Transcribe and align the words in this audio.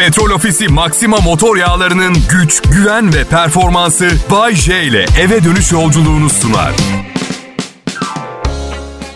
Petrol 0.00 0.30
Ofisi 0.30 0.68
Maxima 0.68 1.16
motor 1.16 1.56
yağlarının 1.56 2.16
güç, 2.30 2.62
güven 2.62 3.14
ve 3.14 3.24
performansı 3.24 4.10
Bay 4.30 4.54
J 4.54 4.82
ile 4.82 5.06
eve 5.20 5.44
dönüş 5.44 5.72
yolculuğunu 5.72 6.30
sunar. 6.30 6.72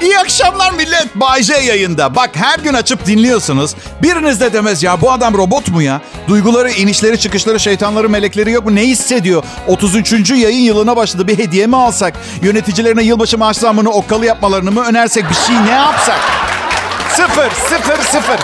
İyi 0.02 0.18
akşamlar 0.18 0.72
millet. 0.72 1.08
Bay 1.14 1.42
J 1.42 1.54
yayında. 1.54 2.16
Bak 2.16 2.30
her 2.34 2.58
gün 2.58 2.74
açıp 2.74 3.06
dinliyorsunuz. 3.06 3.74
Biriniz 4.02 4.40
de 4.40 4.52
demez 4.52 4.82
ya 4.82 5.00
bu 5.00 5.12
adam 5.12 5.34
robot 5.34 5.68
mu 5.68 5.82
ya? 5.82 6.00
Duyguları, 6.28 6.70
inişleri, 6.70 7.18
çıkışları, 7.18 7.60
şeytanları, 7.60 8.08
melekleri 8.08 8.50
yok 8.50 8.64
mu? 8.64 8.74
Ne 8.74 8.82
hissediyor? 8.82 9.42
33. 9.68 10.30
yayın 10.30 10.64
yılına 10.64 10.96
başladı. 10.96 11.28
Bir 11.28 11.38
hediye 11.38 11.66
mi 11.66 11.76
alsak? 11.76 12.14
Yöneticilerine 12.42 13.02
yılbaşı 13.02 13.38
maaş 13.38 13.56
zammını 13.56 13.90
okkalı 13.90 14.26
yapmalarını 14.26 14.70
mı 14.70 14.84
önersek? 14.84 15.30
Bir 15.30 15.34
şey 15.34 15.64
ne 15.66 15.74
yapsak? 15.74 16.20
Sıfır, 17.10 17.50
sıfır, 17.50 18.02
sıfır. 18.04 18.38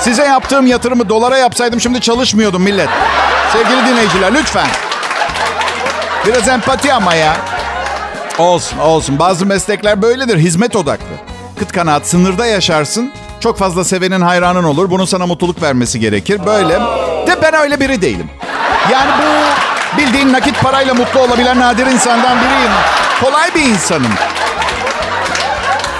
Size 0.00 0.24
yaptığım 0.24 0.66
yatırımı 0.66 1.08
dolara 1.08 1.38
yapsaydım 1.38 1.80
şimdi 1.80 2.00
çalışmıyordum 2.00 2.62
millet. 2.62 2.88
Sevgili 3.52 3.86
dinleyiciler 3.86 4.34
lütfen. 4.34 4.66
Biraz 6.26 6.48
empati 6.48 6.92
ama 6.92 7.14
ya. 7.14 7.36
Olsun 8.38 8.78
olsun. 8.78 9.18
Bazı 9.18 9.46
meslekler 9.46 10.02
böyledir. 10.02 10.38
Hizmet 10.38 10.76
odaklı. 10.76 11.04
Kıt 11.58 11.72
kanaat 11.72 12.06
sınırda 12.06 12.46
yaşarsın. 12.46 13.12
Çok 13.40 13.58
fazla 13.58 13.84
sevenin 13.84 14.20
hayranın 14.20 14.64
olur. 14.64 14.90
Bunun 14.90 15.04
sana 15.04 15.26
mutluluk 15.26 15.62
vermesi 15.62 16.00
gerekir. 16.00 16.46
Böyle. 16.46 16.74
De 17.26 17.42
ben 17.42 17.54
öyle 17.54 17.80
biri 17.80 18.02
değilim. 18.02 18.30
Yani 18.92 19.10
bu 19.18 19.98
bildiğin 19.98 20.32
nakit 20.32 20.62
parayla 20.62 20.94
mutlu 20.94 21.20
olabilen 21.20 21.60
nadir 21.60 21.86
insandan 21.86 22.36
biriyim. 22.38 22.70
Kolay 23.22 23.54
bir 23.54 23.62
insanım. 23.62 24.12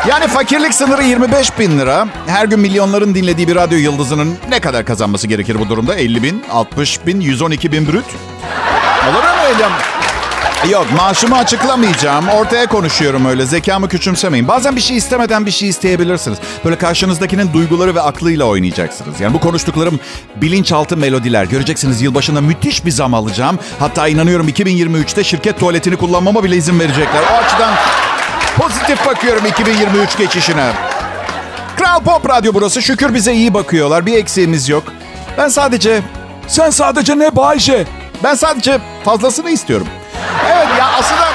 Yani 0.08 0.28
fakirlik 0.28 0.74
sınırı 0.74 1.04
25 1.04 1.58
bin 1.58 1.78
lira. 1.78 2.06
Her 2.26 2.44
gün 2.44 2.60
milyonların 2.60 3.14
dinlediği 3.14 3.48
bir 3.48 3.56
radyo 3.56 3.78
yıldızının 3.78 4.36
ne 4.48 4.60
kadar 4.60 4.84
kazanması 4.84 5.26
gerekir 5.26 5.60
bu 5.60 5.68
durumda? 5.68 5.94
50 5.94 6.22
bin, 6.22 6.44
60 6.50 7.06
bin, 7.06 7.20
112 7.20 7.72
bin 7.72 7.86
brüt. 7.86 8.04
Olur 9.10 9.22
mu 9.22 9.40
öyle? 9.48 9.64
Yok 10.72 10.86
maaşımı 10.96 11.36
açıklamayacağım. 11.36 12.28
Ortaya 12.28 12.66
konuşuyorum 12.66 13.24
öyle. 13.26 13.46
Zekamı 13.46 13.88
küçümsemeyin. 13.88 14.48
Bazen 14.48 14.76
bir 14.76 14.80
şey 14.80 14.96
istemeden 14.96 15.46
bir 15.46 15.50
şey 15.50 15.68
isteyebilirsiniz. 15.68 16.38
Böyle 16.64 16.78
karşınızdakinin 16.78 17.52
duyguları 17.52 17.94
ve 17.94 18.00
aklıyla 18.00 18.44
oynayacaksınız. 18.44 19.20
Yani 19.20 19.34
bu 19.34 19.40
konuştuklarım 19.40 20.00
bilinçaltı 20.36 20.96
melodiler. 20.96 21.44
Göreceksiniz 21.44 22.02
yılbaşında 22.02 22.40
müthiş 22.40 22.84
bir 22.84 22.90
zam 22.90 23.14
alacağım. 23.14 23.58
Hatta 23.78 24.08
inanıyorum 24.08 24.48
2023'te 24.48 25.24
şirket 25.24 25.60
tuvaletini 25.60 25.96
kullanmama 25.96 26.44
bile 26.44 26.56
izin 26.56 26.80
verecekler. 26.80 27.22
O 27.32 27.44
açıdan 27.44 27.74
pozitif 28.58 29.06
bakıyorum 29.06 29.46
2023 29.46 30.18
geçişine. 30.18 30.72
Kral 31.76 32.00
Pop 32.00 32.28
Radyo 32.28 32.54
burası. 32.54 32.82
Şükür 32.82 33.14
bize 33.14 33.32
iyi 33.32 33.54
bakıyorlar. 33.54 34.06
Bir 34.06 34.16
eksiğimiz 34.16 34.68
yok. 34.68 34.82
Ben 35.38 35.48
sadece... 35.48 36.02
Sen 36.48 36.70
sadece 36.70 37.18
ne 37.18 37.36
Bayce? 37.36 37.86
Ben 38.24 38.34
sadece 38.34 38.78
fazlasını 39.04 39.50
istiyorum. 39.50 39.86
Evet 40.52 40.66
ya 40.78 40.86
aslında 40.98 41.28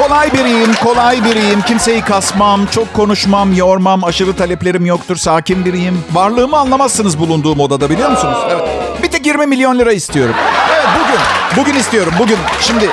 kolay 0.00 0.32
biriyim, 0.32 0.74
kolay 0.84 1.24
biriyim. 1.24 1.62
Kimseyi 1.62 2.00
kasmam, 2.00 2.66
çok 2.66 2.94
konuşmam, 2.94 3.52
yormam, 3.52 4.04
aşırı 4.04 4.36
taleplerim 4.36 4.86
yoktur, 4.86 5.16
sakin 5.16 5.64
biriyim. 5.64 6.04
Varlığımı 6.12 6.56
anlamazsınız 6.56 7.18
bulunduğum 7.18 7.60
odada 7.60 7.90
biliyor 7.90 8.10
musunuz? 8.10 8.38
Evet. 8.50 8.68
Bir 9.02 9.08
tek 9.08 9.26
20 9.26 9.46
milyon 9.46 9.78
lira 9.78 9.92
istiyorum. 9.92 10.34
Evet 10.74 10.86
bugün, 11.00 11.20
bugün 11.62 11.80
istiyorum, 11.80 12.12
bugün, 12.18 12.38
şimdi. 12.60 12.90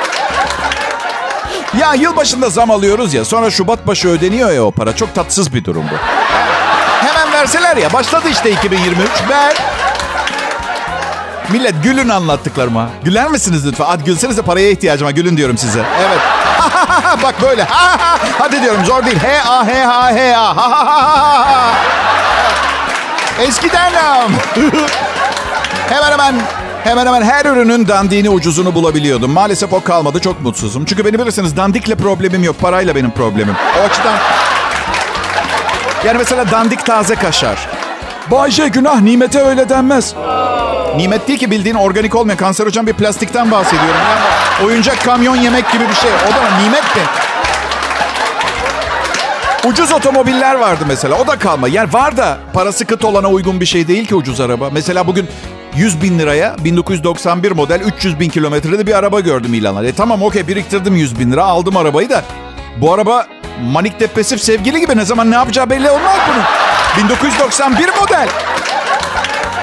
Ya 1.79 1.93
yılbaşında 1.93 2.49
zam 2.49 2.71
alıyoruz 2.71 3.13
ya, 3.13 3.25
sonra 3.25 3.51
Şubat 3.51 3.87
başı 3.87 4.07
ödeniyor 4.07 4.51
ya 4.51 4.63
o 4.63 4.71
para. 4.71 4.95
Çok 4.95 5.15
tatsız 5.15 5.53
bir 5.53 5.65
durum 5.65 5.85
bu. 5.91 5.95
Hemen 7.07 7.33
verseler 7.33 7.77
ya, 7.77 7.93
başladı 7.93 8.29
işte 8.29 8.51
2023. 8.51 9.09
Ver. 9.29 9.53
Millet 11.49 11.83
gülün 11.83 12.09
anlattıklarıma. 12.09 12.89
Güler 13.03 13.27
misiniz 13.27 13.67
lütfen? 13.67 13.85
Hadi 13.85 14.03
gülsenize 14.03 14.41
paraya 14.41 14.69
ihtiyacım 14.69 15.07
var. 15.07 15.11
Gülün 15.11 15.37
diyorum 15.37 15.57
size. 15.57 15.83
Evet. 15.99 16.19
Bak 17.23 17.41
böyle. 17.41 17.63
Hadi 18.39 18.61
diyorum 18.61 18.85
zor 18.85 19.05
değil. 19.05 19.19
He 19.19 19.41
a 19.41 19.67
he 19.67 19.83
ha 19.83 20.11
he 20.11 20.37
a. 20.37 20.55
Eskiden 23.47 23.91
hemen 25.89 26.11
hemen 26.11 26.35
hemen 26.83 27.05
hemen 27.05 27.21
her 27.21 27.45
ürünün 27.45 27.87
dandiğini 27.87 28.29
ucuzunu 28.29 28.75
bulabiliyordum. 28.75 29.31
Maalesef 29.31 29.73
o 29.73 29.83
kalmadı. 29.83 30.19
Çok 30.19 30.41
mutsuzum. 30.41 30.85
Çünkü 30.85 31.05
beni 31.05 31.19
bilirsiniz 31.19 31.57
dandikle 31.57 31.95
problemim 31.95 32.43
yok. 32.43 32.59
Parayla 32.61 32.95
benim 32.95 33.11
problemim. 33.11 33.55
O 33.79 33.83
açıdan 33.83 34.17
yani 36.05 36.17
mesela 36.17 36.51
dandik 36.51 36.85
taze 36.85 37.15
kaşar. 37.15 37.67
Bayce 38.31 38.67
günah 38.67 39.01
nimete 39.01 39.39
öyle 39.39 39.69
denmez. 39.69 40.13
Nimet 40.97 41.27
değil 41.27 41.39
ki 41.39 41.51
bildiğin 41.51 41.75
organik 41.75 42.15
olmayan 42.15 42.37
kanserojen 42.37 42.87
bir 42.87 42.93
plastikten 42.93 43.51
bahsediyorum. 43.51 43.89
Yani 44.09 44.67
oyuncak 44.67 45.03
kamyon 45.03 45.35
yemek 45.35 45.71
gibi 45.71 45.83
bir 45.89 45.95
şey. 45.95 46.11
O 46.11 46.33
da 46.33 46.57
nimet 46.63 46.95
mi? 46.95 47.01
Ucuz 49.65 49.91
otomobiller 49.91 50.55
vardı 50.55 50.83
mesela. 50.87 51.15
O 51.15 51.27
da 51.27 51.39
kalma. 51.39 51.67
Yani 51.67 51.93
var 51.93 52.17
da 52.17 52.37
parası 52.53 52.85
kıt 52.85 53.05
olana 53.05 53.29
uygun 53.29 53.61
bir 53.61 53.65
şey 53.65 53.87
değil 53.87 54.05
ki 54.05 54.15
ucuz 54.15 54.41
araba. 54.41 54.69
Mesela 54.71 55.07
bugün 55.07 55.29
100 55.75 56.01
bin 56.01 56.19
liraya 56.19 56.55
1991 56.63 57.51
model 57.51 57.81
300 57.81 58.19
bin 58.19 58.29
kilometrede 58.29 58.87
bir 58.87 58.97
araba 58.97 59.19
gördüm 59.19 59.53
ilanlar. 59.53 59.83
E 59.83 59.93
tamam 59.93 60.23
okey 60.23 60.47
biriktirdim 60.47 60.95
100 60.95 61.19
bin 61.19 61.31
lira 61.31 61.45
aldım 61.45 61.77
arabayı 61.77 62.09
da. 62.09 62.23
Bu 62.81 62.93
araba 62.93 63.27
manik 63.61 63.99
depresif 63.99 64.41
sevgili 64.41 64.79
gibi 64.79 64.97
ne 64.97 65.05
zaman 65.05 65.31
ne 65.31 65.35
yapacağı 65.35 65.69
belli 65.69 65.89
olmaz 65.89 66.17
bunun. 66.27 67.07
1991 67.07 67.89
model. 68.01 68.29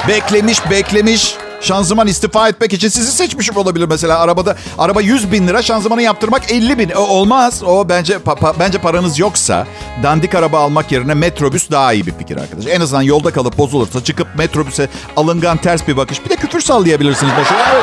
Beklemiş 0.09 0.71
beklemiş. 0.71 1.35
Şanzıman 1.61 2.07
istifa 2.07 2.49
etmek 2.49 2.73
için 2.73 2.89
sizi 2.89 3.13
seçmişim 3.13 3.57
olabilir 3.57 3.87
mesela. 3.89 4.19
Arabada 4.19 4.57
araba 4.79 5.01
100 5.01 5.33
bin 5.33 5.49
lira 5.49 5.63
şanzımanı 5.63 6.03
yaptırmak 6.03 6.53
50 6.53 6.79
bin. 6.79 6.91
O, 6.91 7.01
olmaz. 7.01 7.63
O 7.63 7.89
bence 7.89 8.19
pa, 8.19 8.35
pa, 8.35 8.55
bence 8.59 8.79
paranız 8.79 9.19
yoksa 9.19 9.67
dandik 10.03 10.35
araba 10.35 10.59
almak 10.61 10.93
yerine 10.93 11.15
metrobüs 11.15 11.71
daha 11.71 11.93
iyi 11.93 12.07
bir 12.07 12.13
fikir 12.13 12.37
arkadaş. 12.37 12.67
En 12.67 12.81
azından 12.81 13.03
yolda 13.03 13.31
kalıp 13.31 13.59
bozulursa 13.59 14.05
çıkıp 14.05 14.29
metrobüse 14.39 14.89
alıngan 15.17 15.57
ters 15.57 15.89
bir 15.89 15.97
bakış. 15.97 16.25
Bir 16.25 16.31
de 16.31 16.37
küfür 16.37 16.61
sallayabilirsiniz 16.61 17.33
mesela. 17.39 17.83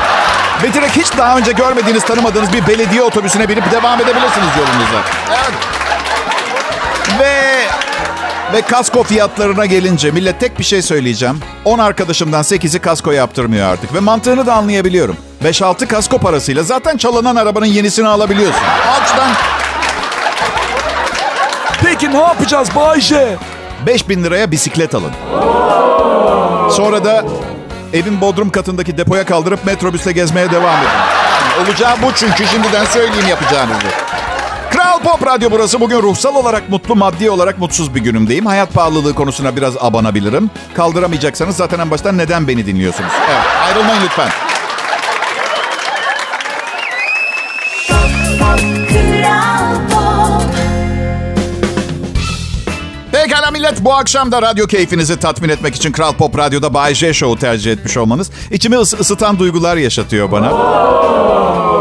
Ve 0.62 0.72
direkt 0.74 0.96
hiç 0.96 1.18
daha 1.18 1.38
önce 1.38 1.52
görmediğiniz 1.52 2.04
tanımadığınız 2.04 2.52
bir 2.52 2.66
belediye 2.66 3.02
otobüsüne 3.02 3.48
binip 3.48 3.72
devam 3.72 4.00
edebilirsiniz 4.00 4.48
yolunuza. 4.58 5.02
Evet. 5.28 5.54
Ve 7.20 7.48
ve 8.52 8.60
kasko 8.62 9.02
fiyatlarına 9.02 9.66
gelince 9.66 10.10
millet 10.10 10.40
tek 10.40 10.58
bir 10.58 10.64
şey 10.64 10.82
söyleyeceğim. 10.82 11.40
10 11.64 11.78
arkadaşımdan 11.78 12.42
8'i 12.42 12.78
kasko 12.80 13.10
yaptırmıyor 13.10 13.68
artık. 13.68 13.94
Ve 13.94 14.00
mantığını 14.00 14.46
da 14.46 14.54
anlayabiliyorum. 14.54 15.16
5-6 15.44 15.86
kasko 15.86 16.18
parasıyla 16.18 16.62
zaten 16.62 16.96
çalınan 16.96 17.36
arabanın 17.36 17.66
yenisini 17.66 18.08
alabiliyorsun. 18.08 18.62
Açtan. 19.00 19.30
Peki 21.84 22.12
ne 22.12 22.20
yapacağız 22.20 22.68
Bayce? 22.76 23.36
5 23.86 24.08
bin 24.08 24.24
liraya 24.24 24.50
bisiklet 24.50 24.94
alın. 24.94 25.12
Sonra 26.70 27.04
da 27.04 27.24
evin 27.92 28.20
bodrum 28.20 28.50
katındaki 28.50 28.98
depoya 28.98 29.24
kaldırıp 29.24 29.66
metrobüsle 29.66 30.12
gezmeye 30.12 30.50
devam 30.50 30.78
edin. 30.78 30.88
Olacağı 31.64 32.02
bu 32.02 32.12
çünkü 32.14 32.46
şimdiden 32.46 32.84
söyleyeyim 32.84 33.28
yapacağınızı. 33.28 33.86
Kral 35.02 35.12
Pop 35.18 35.26
Radyo 35.26 35.50
burası. 35.50 35.80
Bugün 35.80 36.02
ruhsal 36.02 36.34
olarak 36.34 36.68
mutlu, 36.68 36.96
maddi 36.96 37.30
olarak 37.30 37.58
mutsuz 37.58 37.94
bir 37.94 38.00
günümdeyim. 38.00 38.46
Hayat 38.46 38.74
pahalılığı 38.74 39.14
konusuna 39.14 39.56
biraz 39.56 39.74
abanabilirim. 39.80 40.50
Kaldıramayacaksanız 40.74 41.56
zaten 41.56 41.78
en 41.78 41.90
baştan 41.90 42.18
neden 42.18 42.48
beni 42.48 42.66
dinliyorsunuz? 42.66 43.10
Evet, 43.30 43.40
ayrılmayın 43.66 44.02
lütfen. 44.04 44.28
Pekala 53.12 53.50
millet 53.50 53.84
bu 53.84 53.94
akşam 53.94 54.32
da 54.32 54.42
radyo 54.42 54.66
keyfinizi 54.66 55.16
tatmin 55.18 55.48
etmek 55.48 55.74
için 55.74 55.92
Kral 55.92 56.12
Pop 56.12 56.38
Radyo'da 56.38 56.74
Bay 56.74 56.94
J 56.94 57.14
Show'u 57.14 57.38
tercih 57.40 57.72
etmiş 57.72 57.96
olmanız 57.96 58.30
içimi 58.50 58.76
ıs- 58.76 59.00
ısıtan 59.00 59.38
duygular 59.38 59.76
yaşatıyor 59.76 60.32
bana. 60.32 60.48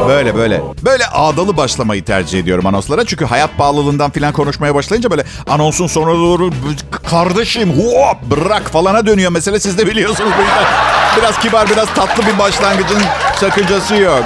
Böyle 0.07 0.35
böyle. 0.35 0.61
Böyle 0.85 1.05
ağdalı 1.07 1.57
başlamayı 1.57 2.05
tercih 2.05 2.39
ediyorum 2.39 2.65
anonslara. 2.65 3.05
Çünkü 3.05 3.25
hayat 3.25 3.57
pahalılığından 3.57 4.11
falan 4.11 4.33
konuşmaya 4.33 4.75
başlayınca 4.75 5.11
böyle 5.11 5.23
anonsun 5.49 5.87
sonuna 5.87 6.13
doğru 6.13 6.51
kardeşim 7.09 7.69
hop 7.69 8.21
bırak 8.21 8.69
falana 8.69 9.05
dönüyor 9.05 9.31
mesele. 9.31 9.59
Siz 9.59 9.77
de 9.77 9.87
biliyorsunuz. 9.87 10.31
Bu 10.37 10.41
yüzden 10.41 10.65
biraz 11.17 11.39
kibar 11.39 11.69
biraz 11.69 11.93
tatlı 11.93 12.23
bir 12.25 12.39
başlangıcın 12.39 13.01
sakıncası 13.39 13.95
yok. 13.95 14.23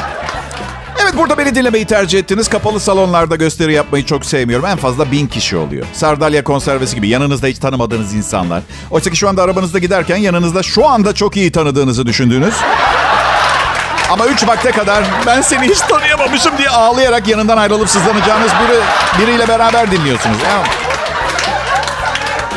Evet 1.04 1.18
burada 1.18 1.38
beni 1.38 1.56
dinlemeyi 1.56 1.86
tercih 1.86 2.20
ettiniz. 2.20 2.48
Kapalı 2.48 2.80
salonlarda 2.80 3.36
gösteri 3.36 3.74
yapmayı 3.74 4.06
çok 4.06 4.26
sevmiyorum. 4.26 4.66
En 4.66 4.78
fazla 4.78 5.12
bin 5.12 5.28
kişi 5.28 5.58
oluyor. 5.58 5.86
Sardalya 5.94 6.44
konservesi 6.44 6.96
gibi 6.96 7.08
yanınızda 7.10 7.48
hiç 7.48 7.60
tanımadığınız 7.60 8.14
insanlar. 8.14 8.64
Oysa 8.92 9.10
ki 9.10 9.16
şu 9.16 9.30
anda 9.30 9.44
arabanızda 9.44 9.80
giderken 9.80 10.18
yanınızda 10.18 10.64
şu 10.64 10.88
anda 10.88 11.16
çok 11.16 11.38
iyi 11.38 11.52
tanıdığınızı 11.52 12.06
düşündüğünüz 12.06 12.54
ama 14.12 14.26
üç 14.26 14.48
vakte 14.48 14.72
kadar 14.72 15.04
ben 15.26 15.42
seni 15.42 15.70
hiç 15.70 15.80
tanıyamamışım 15.80 16.58
diye 16.58 16.70
ağlayarak 16.70 17.28
yanından 17.28 17.58
ayrılıp 17.58 17.90
sızlanacağınız 17.90 18.52
biri, 18.52 18.82
biriyle 19.22 19.48
beraber 19.48 19.92
dinliyorsunuz. 19.92 20.38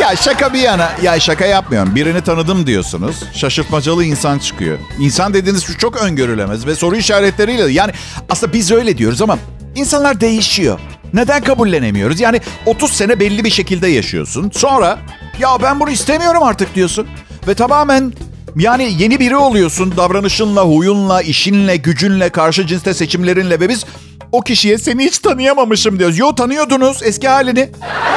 Ya 0.01 0.17
şaka 0.17 0.53
bir 0.53 0.59
yana. 0.59 0.91
Ya 1.03 1.21
şaka 1.21 1.45
yapmıyorum. 1.47 1.95
Birini 1.95 2.21
tanıdım 2.21 2.67
diyorsunuz. 2.67 3.17
Şaşırtmacalı 3.35 4.05
insan 4.05 4.39
çıkıyor. 4.39 4.79
İnsan 4.99 5.35
dediğiniz 5.35 5.65
şu 5.65 5.79
çok 5.79 5.97
öngörülemez 5.97 6.67
ve 6.67 6.75
soru 6.75 6.97
işaretleriyle. 6.97 7.73
Yani 7.73 7.93
aslında 8.31 8.53
biz 8.53 8.71
öyle 8.71 8.99
diyoruz 8.99 9.23
ama 9.23 9.39
insanlar 9.75 10.21
değişiyor. 10.21 10.79
Neden 11.15 11.43
kabullenemiyoruz? 11.43 12.21
Yani 12.21 12.41
30 12.67 12.93
sene 12.93 13.21
belli 13.21 13.45
bir 13.45 13.51
şekilde 13.51 13.89
yaşıyorsun. 13.89 14.51
Sonra 14.55 14.99
ya 15.39 15.49
ben 15.63 15.81
bunu 15.81 15.91
istemiyorum 15.91 16.43
artık 16.43 16.75
diyorsun. 16.75 17.09
Ve 17.49 17.55
tamamen 17.55 18.13
yani 18.57 18.95
yeni 18.99 19.21
biri 19.21 19.37
oluyorsun. 19.37 19.97
Davranışınla, 19.97 20.61
huyunla, 20.63 21.23
işinle, 21.23 21.77
gücünle, 21.77 22.31
karşı 22.31 22.67
cinste 22.67 22.95
seçimlerinle 22.95 23.61
ve 23.61 23.69
biz 23.69 23.85
o 24.33 24.41
kişiye 24.41 24.79
seni 24.79 25.05
hiç 25.05 25.19
tanıyamamışım 25.19 25.99
diyoruz. 25.99 26.19
Yo 26.19 26.35
tanıyordunuz 26.35 27.03
eski 27.03 27.29
halini. 27.29 27.71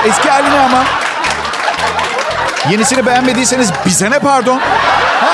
Eski 0.08 0.30
halini 0.30 0.60
ama. 0.60 0.84
Yenisini 2.72 3.06
beğenmediyseniz 3.06 3.72
bize 3.86 4.12
ne 4.12 4.20
pardon? 4.20 4.60
Ha? 5.20 5.30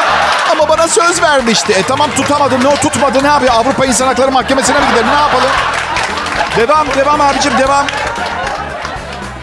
Ama 0.51 0.69
bana 0.69 0.87
söz 0.87 1.21
vermişti. 1.21 1.73
E 1.73 1.83
tamam 1.83 2.09
tutamadı. 2.15 2.59
Ne 2.63 2.67
o 2.67 2.75
tutmadı 2.75 3.23
ne 3.23 3.27
yapıyor? 3.27 3.53
Avrupa 3.53 3.85
İnsan 3.85 4.07
Hakları 4.07 4.31
Mahkemesi'ne 4.31 4.79
mi 4.79 4.85
gidelim? 4.89 5.07
Ne 5.07 5.21
yapalım? 5.21 5.49
Devam, 6.57 6.87
devam 6.95 7.21
abicim 7.21 7.53
devam. 7.57 7.85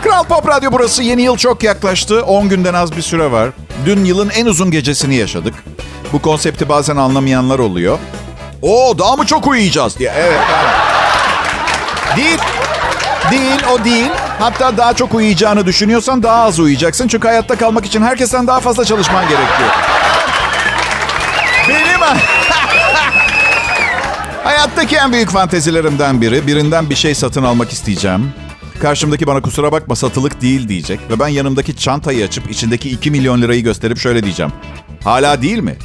Kral 0.03 0.25
Pop 0.25 0.49
Radyo 0.49 0.73
burası. 0.73 1.03
Yeni 1.03 1.23
yıl 1.23 1.37
çok 1.37 1.63
yaklaştı. 1.63 2.23
10 2.23 2.49
günden 2.49 2.75
az 2.75 2.97
bir 2.97 3.03
süre 3.03 3.33
var. 3.33 3.49
Dün 3.87 4.05
yılın 4.05 4.31
en 4.31 4.47
uzun 4.47 4.71
gecesini 4.71 5.15
yaşadık. 5.15 5.55
Bu 6.13 6.23
konsepti 6.23 6.69
bazen 6.69 6.97
anlamayanlar 6.97 7.59
oluyor. 7.59 7.99
Oo 8.63 8.99
daha 8.99 9.17
mı 9.17 9.27
çok 9.27 9.47
uyuyacağız 9.47 9.99
diye. 9.99 10.13
Evet. 10.17 10.41
Değil. 12.17 12.39
Değil 13.31 13.61
o 13.73 13.85
değil. 13.85 14.11
Hatta 14.39 14.77
daha 14.77 14.95
çok 14.95 15.15
uyuyacağını 15.15 15.67
düşünüyorsan 15.67 16.23
daha 16.23 16.43
az 16.43 16.59
uyuyacaksın. 16.59 17.09
Çünkü 17.09 17.29
hayatta 17.29 17.57
kalmak 17.57 17.87
için 17.87 18.03
herkesten 18.03 18.47
daha 18.47 18.61
fazla 18.61 18.85
çalışman 18.85 19.23
gerekiyor. 19.29 19.69
Benim 21.69 22.01
hayattaki 24.45 24.97
en 24.97 25.13
büyük 25.13 25.31
fantezilerimden 25.31 26.21
biri. 26.21 26.47
Birinden 26.47 26.91
bir 26.91 26.95
şey 26.95 27.15
satın 27.15 27.43
almak 27.45 27.73
isteyeceğim. 27.73 28.33
Karşımdaki 28.81 29.27
bana 29.27 29.41
kusura 29.41 29.73
bakma 29.73 29.97
satılık 29.97 30.43
değil 30.43 30.69
diyecek. 30.69 31.01
Ve 31.11 31.21
ben 31.21 31.29
yanımdaki 31.29 31.77
çantayı 31.77 32.25
açıp 32.25 32.51
içindeki 32.51 32.91
2 32.91 33.11
milyon 33.11 33.43
lirayı 33.43 33.63
gösterip 33.63 33.99
şöyle 33.99 34.23
diyeceğim. 34.23 34.53
Hala 35.05 35.43
değil 35.43 35.59
mi? 35.59 35.77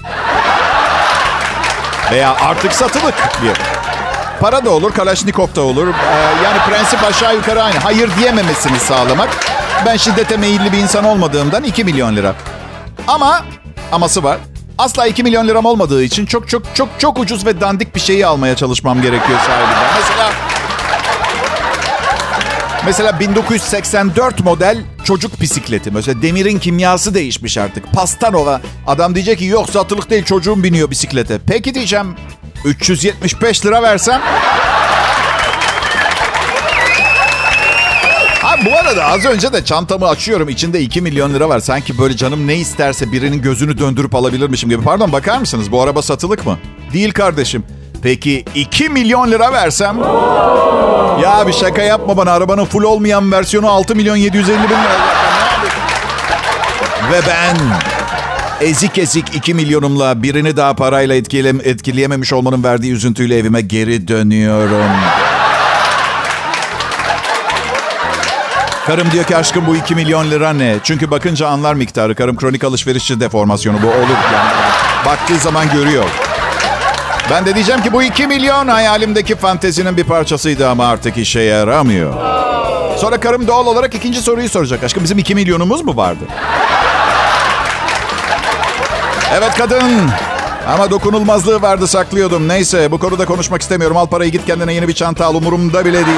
Veya 2.11 2.35
artık 2.41 2.73
satılık 2.73 3.15
diye. 3.41 3.53
Para 4.39 4.65
da 4.65 4.69
olur, 4.69 4.93
Kalaşnikov 4.93 5.47
da 5.55 5.61
olur. 5.61 5.87
Ee, 5.87 6.43
yani 6.43 6.57
prensip 6.69 7.03
aşağı 7.03 7.35
yukarı 7.35 7.63
aynı. 7.63 7.79
Hayır 7.79 8.09
diyememesini 8.19 8.79
sağlamak. 8.79 9.29
Ben 9.85 9.97
şiddete 9.97 10.37
meyilli 10.37 10.71
bir 10.71 10.77
insan 10.77 11.05
olmadığımdan 11.05 11.63
2 11.63 11.83
milyon 11.83 12.15
lira. 12.15 12.35
Ama, 13.07 13.45
aması 13.91 14.23
var. 14.23 14.37
Asla 14.77 15.07
2 15.07 15.23
milyon 15.23 15.47
liram 15.47 15.65
olmadığı 15.65 16.03
için 16.03 16.25
çok 16.25 16.49
çok 16.49 16.63
çok 16.75 16.89
çok 16.99 17.19
ucuz 17.19 17.45
ve 17.45 17.61
dandik 17.61 17.95
bir 17.95 17.99
şeyi 17.99 18.25
almaya 18.25 18.55
çalışmam 18.55 19.01
gerekiyor 19.01 19.39
sahibinden. 19.39 19.93
Mesela 19.95 20.31
Mesela 22.85 23.19
1984 23.19 24.39
model 24.43 24.77
çocuk 25.03 25.41
bisikleti. 25.41 25.91
Mesela 25.91 26.21
demirin 26.21 26.59
kimyası 26.59 27.13
değişmiş 27.13 27.57
artık. 27.57 27.91
Pastanova. 27.93 28.61
Adam 28.87 29.15
diyecek 29.15 29.39
ki 29.39 29.45
yok 29.45 29.69
satılık 29.69 30.09
değil 30.09 30.23
çocuğum 30.23 30.63
biniyor 30.63 30.89
bisiklete. 30.91 31.39
Peki 31.47 31.73
diyeceğim 31.73 32.15
375 32.65 33.65
lira 33.65 33.83
versem. 33.83 34.21
Ha 38.41 38.55
bu 38.65 38.77
arada 38.77 39.05
az 39.05 39.25
önce 39.25 39.53
de 39.53 39.65
çantamı 39.65 40.07
açıyorum. 40.07 40.49
İçinde 40.49 40.81
2 40.81 41.01
milyon 41.01 41.33
lira 41.33 41.49
var. 41.49 41.59
Sanki 41.59 41.97
böyle 41.97 42.17
canım 42.17 42.47
ne 42.47 42.55
isterse 42.55 43.11
birinin 43.11 43.41
gözünü 43.41 43.77
döndürüp 43.77 44.15
alabilirmişim 44.15 44.69
gibi. 44.69 44.83
Pardon 44.83 45.11
bakar 45.11 45.37
mısınız? 45.37 45.71
Bu 45.71 45.81
araba 45.81 46.01
satılık 46.01 46.45
mı? 46.45 46.59
Değil 46.93 47.11
kardeşim. 47.11 47.63
Peki 48.05 48.45
2 48.55 48.89
milyon 48.89 49.31
lira 49.31 49.53
versem? 49.53 49.97
Ya 51.23 51.47
bir 51.47 51.53
şaka 51.53 51.81
yapma 51.81 52.17
bana. 52.17 52.31
Arabanın 52.31 52.65
full 52.65 52.83
olmayan 52.83 53.31
versiyonu 53.31 53.69
6 53.69 53.95
milyon 53.95 54.15
750 54.15 54.63
bin 54.63 54.69
lira. 54.69 54.97
Ve 57.11 57.21
ben 57.27 57.57
ezik 58.67 58.97
ezik 58.97 59.35
2 59.35 59.53
milyonumla 59.53 60.23
birini 60.23 60.57
daha 60.57 60.75
parayla 60.75 61.15
etkileyem 61.15 61.59
etkileyememiş 61.63 62.33
olmanın 62.33 62.63
verdiği 62.63 62.93
üzüntüyle 62.93 63.37
evime 63.37 63.61
geri 63.61 64.07
dönüyorum. 64.07 64.91
Karım 68.87 69.11
diyor 69.11 69.23
ki 69.23 69.37
aşkım 69.37 69.67
bu 69.67 69.75
2 69.75 69.95
milyon 69.95 70.31
lira 70.31 70.53
ne? 70.53 70.75
Çünkü 70.83 71.11
bakınca 71.11 71.47
anlar 71.47 71.73
miktarı. 71.73 72.15
Karım 72.15 72.37
kronik 72.37 72.63
alışverişçi 72.63 73.19
deformasyonu 73.19 73.77
bu 73.83 73.87
olur. 73.87 74.17
Yani 74.33 74.49
baktığı 75.05 75.37
zaman 75.37 75.65
görüyor. 75.73 76.05
Ben 77.31 77.45
de 77.45 77.55
diyeceğim 77.55 77.81
ki 77.81 77.93
bu 77.93 78.03
2 78.03 78.27
milyon 78.27 78.67
hayalimdeki 78.67 79.35
fantezinin 79.35 79.97
bir 79.97 80.03
parçasıydı 80.03 80.69
ama 80.69 80.87
artık 80.87 81.17
işe 81.17 81.39
yaramıyor. 81.41 82.13
Sonra 82.97 83.19
karım 83.19 83.47
doğal 83.47 83.67
olarak 83.67 83.95
ikinci 83.95 84.21
soruyu 84.21 84.49
soracak. 84.49 84.83
Aşkım 84.83 85.03
bizim 85.03 85.17
2 85.17 85.35
milyonumuz 85.35 85.81
mu 85.85 85.97
vardı? 85.97 86.23
Evet 89.33 89.51
kadın. 89.57 90.09
Ama 90.67 90.91
dokunulmazlığı 90.91 91.61
vardı 91.61 91.87
saklıyordum. 91.87 92.47
Neyse 92.47 92.91
bu 92.91 92.99
konuda 92.99 93.25
konuşmak 93.25 93.61
istemiyorum. 93.61 93.97
Al 93.97 94.05
parayı 94.05 94.31
git 94.31 94.45
kendine 94.45 94.73
yeni 94.73 94.87
bir 94.87 94.93
çanta 94.93 95.25
al. 95.25 95.35
Umurumda 95.35 95.85
bile 95.85 96.05
değil. 96.05 96.17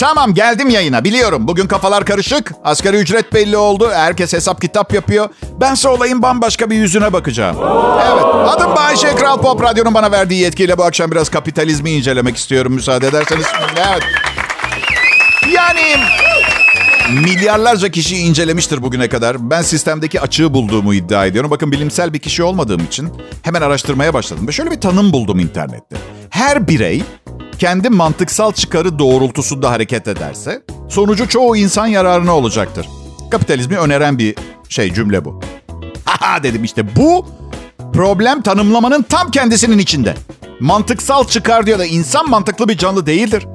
Tamam 0.00 0.34
geldim 0.34 0.68
yayına 0.68 1.04
biliyorum. 1.04 1.48
Bugün 1.48 1.66
kafalar 1.66 2.04
karışık. 2.04 2.52
Asgari 2.64 2.96
ücret 2.96 3.32
belli 3.34 3.56
oldu. 3.56 3.90
Herkes 3.94 4.32
hesap 4.32 4.60
kitap 4.60 4.94
yapıyor. 4.94 5.28
Bense 5.60 5.88
olayın 5.88 6.22
bambaşka 6.22 6.70
bir 6.70 6.76
yüzüne 6.76 7.12
bakacağım. 7.12 7.56
Evet. 8.12 8.24
Adım 8.24 8.76
Bayşe 8.76 9.14
Kral 9.14 9.38
Pop 9.38 9.62
Radyo'nun 9.62 9.94
bana 9.94 10.12
verdiği 10.12 10.42
yetkiyle 10.42 10.78
bu 10.78 10.84
akşam 10.84 11.10
biraz 11.10 11.28
kapitalizmi 11.28 11.90
incelemek 11.90 12.36
istiyorum 12.36 12.72
müsaade 12.72 13.06
ederseniz. 13.06 13.46
Evet. 13.76 14.02
Yani 15.52 15.96
milyarlarca 17.12 17.88
kişi 17.88 18.16
incelemiştir 18.16 18.82
bugüne 18.82 19.08
kadar. 19.08 19.50
Ben 19.50 19.62
sistemdeki 19.62 20.20
açığı 20.20 20.54
bulduğumu 20.54 20.94
iddia 20.94 21.26
ediyorum. 21.26 21.50
Bakın 21.50 21.72
bilimsel 21.72 22.12
bir 22.12 22.18
kişi 22.18 22.42
olmadığım 22.42 22.84
için 22.84 23.08
hemen 23.42 23.62
araştırmaya 23.62 24.14
başladım. 24.14 24.48
Ve 24.48 24.52
şöyle 24.52 24.70
bir 24.70 24.80
tanım 24.80 25.12
buldum 25.12 25.38
internette. 25.38 25.96
Her 26.30 26.68
birey 26.68 27.02
kendi 27.58 27.88
mantıksal 27.90 28.52
çıkarı 28.52 28.98
doğrultusunda 28.98 29.70
hareket 29.70 30.08
ederse 30.08 30.62
sonucu 30.88 31.28
çoğu 31.28 31.56
insan 31.56 31.86
yararına 31.86 32.36
olacaktır. 32.36 32.86
Kapitalizmi 33.30 33.78
öneren 33.78 34.18
bir 34.18 34.34
şey 34.68 34.94
cümle 34.94 35.24
bu. 35.24 35.40
Haha 36.04 36.42
dedim 36.42 36.64
işte 36.64 36.96
bu 36.96 37.26
problem 37.92 38.42
tanımlamanın 38.42 39.02
tam 39.02 39.30
kendisinin 39.30 39.78
içinde. 39.78 40.14
Mantıksal 40.60 41.24
çıkar 41.24 41.66
diyor 41.66 41.78
da 41.78 41.86
insan 41.86 42.30
mantıklı 42.30 42.68
bir 42.68 42.78
canlı 42.78 43.06
değildir. 43.06 43.46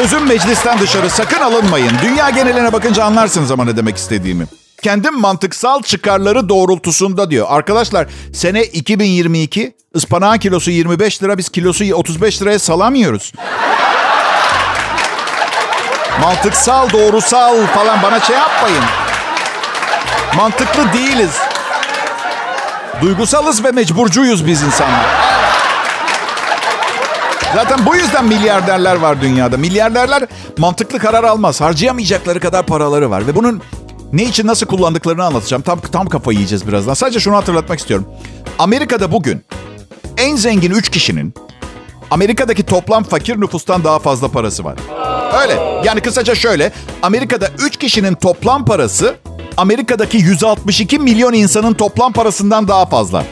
Sözüm 0.00 0.26
meclisten 0.26 0.78
dışarı 0.78 1.10
sakın 1.10 1.40
alınmayın. 1.40 1.92
Dünya 2.02 2.30
geneline 2.30 2.72
bakınca 2.72 3.04
anlarsınız 3.04 3.50
ama 3.50 3.64
ne 3.64 3.76
demek 3.76 3.96
istediğimi. 3.96 4.46
Kendim 4.82 5.20
mantıksal 5.20 5.82
çıkarları 5.82 6.48
doğrultusunda 6.48 7.30
diyor. 7.30 7.46
Arkadaşlar 7.50 8.06
sene 8.32 8.64
2022 8.64 9.74
ıspanağın 9.96 10.38
kilosu 10.38 10.70
25 10.70 11.22
lira 11.22 11.38
biz 11.38 11.48
kilosu 11.48 11.84
35 11.94 12.42
liraya 12.42 12.58
salamıyoruz. 12.58 13.32
Mantıksal, 16.20 16.90
doğrusal 16.92 17.66
falan 17.66 18.02
bana 18.02 18.20
şey 18.20 18.36
yapmayın. 18.36 18.84
Mantıklı 20.36 20.92
değiliz. 20.92 21.38
Duygusalız 23.02 23.64
ve 23.64 23.70
mecburcuyuz 23.70 24.46
biz 24.46 24.62
insanlar. 24.62 25.29
Zaten 27.54 27.86
bu 27.86 27.96
yüzden 27.96 28.24
milyarderler 28.24 28.96
var 28.96 29.22
dünyada. 29.22 29.56
Milyarderler 29.56 30.22
mantıklı 30.58 30.98
karar 30.98 31.24
almaz. 31.24 31.60
Harcayamayacakları 31.60 32.40
kadar 32.40 32.66
paraları 32.66 33.10
var. 33.10 33.26
Ve 33.26 33.36
bunun 33.36 33.62
ne 34.12 34.22
için 34.22 34.46
nasıl 34.46 34.66
kullandıklarını 34.66 35.24
anlatacağım. 35.24 35.62
Tam, 35.62 35.80
tam 35.80 36.08
kafayı 36.08 36.38
yiyeceğiz 36.38 36.68
birazdan. 36.68 36.94
Sadece 36.94 37.20
şunu 37.20 37.36
hatırlatmak 37.36 37.78
istiyorum. 37.78 38.06
Amerika'da 38.58 39.12
bugün 39.12 39.44
en 40.16 40.36
zengin 40.36 40.70
3 40.70 40.88
kişinin 40.88 41.34
Amerika'daki 42.10 42.66
toplam 42.66 43.02
fakir 43.04 43.40
nüfustan 43.40 43.84
daha 43.84 43.98
fazla 43.98 44.28
parası 44.28 44.64
var. 44.64 44.78
Öyle. 45.42 45.82
Yani 45.84 46.00
kısaca 46.00 46.34
şöyle. 46.34 46.72
Amerika'da 47.02 47.48
3 47.58 47.76
kişinin 47.76 48.14
toplam 48.14 48.64
parası 48.64 49.16
Amerika'daki 49.56 50.16
162 50.16 50.98
milyon 50.98 51.32
insanın 51.32 51.74
toplam 51.74 52.12
parasından 52.12 52.68
daha 52.68 52.86
fazla. 52.86 53.24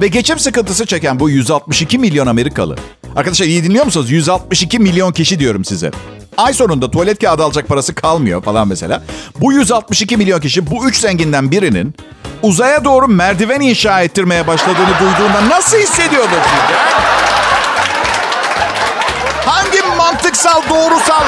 Ve 0.00 0.08
geçim 0.08 0.38
sıkıntısı 0.38 0.86
çeken 0.86 1.20
bu 1.20 1.30
162 1.30 1.98
milyon 1.98 2.26
Amerikalı. 2.26 2.76
Arkadaşlar 3.16 3.46
iyi 3.46 3.64
dinliyor 3.64 3.84
musunuz? 3.84 4.10
162 4.10 4.78
milyon 4.78 5.12
kişi 5.12 5.38
diyorum 5.38 5.64
size. 5.64 5.90
Ay 6.36 6.52
sonunda 6.52 6.90
tuvalet 6.90 7.18
kağıdı 7.18 7.42
alacak 7.44 7.68
parası 7.68 7.94
kalmıyor 7.94 8.42
falan 8.42 8.68
mesela. 8.68 9.02
Bu 9.40 9.52
162 9.52 10.16
milyon 10.16 10.40
kişi 10.40 10.70
bu 10.70 10.88
üç 10.88 10.98
zenginden 10.98 11.50
birinin 11.50 11.94
uzaya 12.42 12.84
doğru 12.84 13.08
merdiven 13.08 13.60
inşa 13.60 14.02
ettirmeye 14.02 14.46
başladığını 14.46 14.98
duyduğunda 15.00 15.48
nasıl 15.48 15.78
hissediyordun 15.78 16.28
siz 16.30 16.70
ya? 16.70 16.86
Hangi 19.46 19.96
mantıksal, 19.96 20.62
doğrusal... 20.70 21.24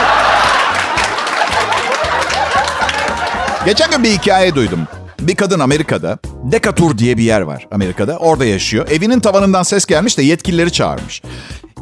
Geçen 3.64 3.90
gün 3.90 4.04
bir 4.04 4.10
hikaye 4.10 4.54
duydum. 4.54 4.80
Bir 5.20 5.36
kadın 5.36 5.60
Amerika'da, 5.60 6.18
Decatur 6.24 6.98
diye 6.98 7.18
bir 7.18 7.22
yer 7.22 7.40
var 7.40 7.68
Amerika'da. 7.70 8.16
Orada 8.16 8.44
yaşıyor. 8.44 8.88
Evinin 8.90 9.20
tavanından 9.20 9.62
ses 9.62 9.86
gelmiş 9.86 10.18
de 10.18 10.22
yetkilileri 10.22 10.72
çağırmış. 10.72 11.22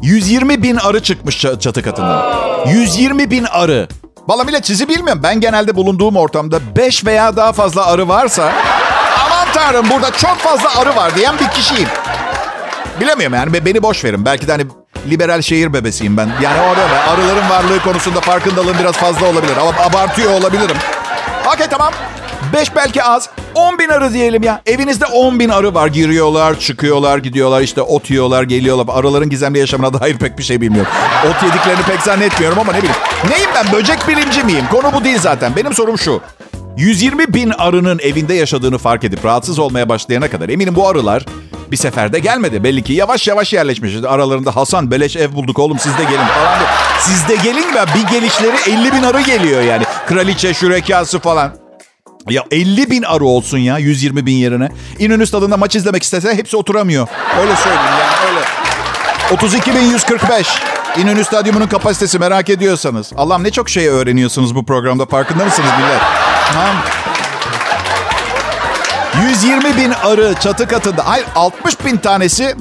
120 0.01 0.63
bin 0.63 0.75
arı 0.75 1.03
çıkmış 1.03 1.41
çatı 1.41 1.83
katından. 1.83 2.35
120 2.67 3.31
bin 3.31 3.43
arı. 3.43 3.87
Valla 4.27 4.43
millet 4.43 4.67
sizi 4.67 4.89
bilmiyorum. 4.89 5.23
Ben 5.23 5.39
genelde 5.39 5.75
bulunduğum 5.75 6.15
ortamda 6.15 6.59
5 6.75 7.05
veya 7.05 7.35
daha 7.35 7.53
fazla 7.53 7.85
arı 7.85 8.07
varsa... 8.07 8.53
Aman 9.25 9.47
tanrım 9.53 9.89
burada 9.89 10.11
çok 10.11 10.37
fazla 10.37 10.79
arı 10.79 10.95
var 10.95 11.15
diyen 11.15 11.35
bir 11.39 11.47
kişiyim. 11.47 11.89
Bilemiyorum 13.01 13.35
yani 13.35 13.65
beni 13.65 13.83
boş 13.83 14.03
verin. 14.05 14.25
Belki 14.25 14.47
de 14.47 14.51
hani 14.51 14.65
liberal 15.09 15.41
şehir 15.41 15.73
bebesiyim 15.73 16.17
ben. 16.17 16.29
Yani 16.41 16.61
orada 16.61 16.81
arıların 17.11 17.49
varlığı 17.49 17.79
konusunda 17.83 18.21
farkındalığım 18.21 18.77
biraz 18.79 18.95
fazla 18.95 19.25
olabilir. 19.27 19.57
Ama 19.57 19.69
abartıyor 19.69 20.31
olabilirim. 20.31 20.77
Okey 21.53 21.67
tamam. 21.69 21.93
Beş 22.53 22.75
belki 22.75 23.03
az. 23.03 23.29
10 23.55 23.79
bin 23.79 23.89
arı 23.89 24.13
diyelim 24.13 24.43
ya. 24.43 24.61
Evinizde 24.65 25.05
10 25.05 25.39
bin 25.39 25.49
arı 25.49 25.73
var. 25.73 25.87
Giriyorlar, 25.87 26.59
çıkıyorlar, 26.59 27.17
gidiyorlar. 27.17 27.61
işte 27.61 27.81
ot 27.81 28.09
yiyorlar, 28.09 28.43
geliyorlar. 28.43 28.85
Arıların 28.89 29.29
gizemli 29.29 29.59
yaşamına 29.59 29.93
dair 30.01 30.17
pek 30.17 30.37
bir 30.37 30.43
şey 30.43 30.61
bilmiyorum. 30.61 30.91
Ot 31.29 31.43
yediklerini 31.43 31.81
pek 31.81 32.01
zannetmiyorum 32.01 32.59
ama 32.59 32.71
ne 32.71 32.77
bileyim. 32.77 32.95
Neyim 33.29 33.49
ben? 33.55 33.73
Böcek 33.73 34.07
bilimci 34.07 34.43
miyim? 34.43 34.65
Konu 34.71 34.93
bu 34.93 35.03
değil 35.03 35.19
zaten. 35.19 35.55
Benim 35.55 35.73
sorum 35.73 35.97
şu. 35.97 36.21
120 36.77 37.33
bin 37.33 37.49
arının 37.49 37.99
evinde 37.99 38.33
yaşadığını 38.33 38.77
fark 38.77 39.03
edip 39.03 39.25
rahatsız 39.25 39.59
olmaya 39.59 39.89
başlayana 39.89 40.29
kadar 40.29 40.49
eminim 40.49 40.75
bu 40.75 40.87
arılar 40.87 41.25
bir 41.71 41.77
seferde 41.77 42.19
gelmedi. 42.19 42.63
Belli 42.63 42.83
ki 42.83 42.93
yavaş 42.93 43.27
yavaş 43.27 43.53
yerleşmiş. 43.53 43.93
Aralarında 44.07 44.55
Hasan 44.55 44.91
beleş 44.91 45.15
ev 45.15 45.33
bulduk 45.33 45.59
oğlum 45.59 45.79
siz 45.79 45.97
de 45.97 46.03
gelin 46.03 46.25
falan. 46.25 46.59
Siz 46.99 47.27
de 47.29 47.35
gelin 47.35 47.75
ve 47.75 47.85
bir 47.95 48.07
gelişleri 48.11 48.55
50 48.67 48.93
bin 48.93 49.03
arı 49.03 49.21
geliyor 49.21 49.61
yani. 49.61 49.83
Kraliçe 50.07 50.53
şürekası 50.53 51.19
falan. 51.19 51.51
Ya 52.29 52.43
50 52.51 52.91
bin 52.91 53.03
arı 53.03 53.25
olsun 53.25 53.57
ya 53.57 53.77
120 53.77 54.25
bin 54.25 54.35
yerine. 54.35 54.69
İnönü 54.99 55.27
stadında 55.27 55.57
maç 55.57 55.75
izlemek 55.75 56.03
istese 56.03 56.35
hepsi 56.35 56.57
oturamıyor. 56.57 57.07
Öyle 57.41 57.55
söyleyeyim 57.55 57.85
yani 57.99 58.29
öyle. 58.29 58.45
32 59.33 59.75
bin 59.75 59.81
145. 59.81 60.47
İnönü 60.97 61.23
Stadyumu'nun 61.23 61.67
kapasitesi 61.67 62.19
merak 62.19 62.49
ediyorsanız. 62.49 63.13
Allah'ım 63.17 63.43
ne 63.43 63.51
çok 63.51 63.69
şey 63.69 63.87
öğreniyorsunuz 63.87 64.55
bu 64.55 64.65
programda 64.65 65.05
farkında 65.05 65.45
mısınız 65.45 65.69
millet? 65.79 66.01
Tamam. 66.53 66.75
120 69.29 69.77
bin 69.77 69.91
arı 69.91 70.35
çatı 70.39 70.67
katında. 70.67 71.07
Hayır 71.07 71.25
60 71.35 71.85
bin 71.85 71.97
tanesi 71.97 72.55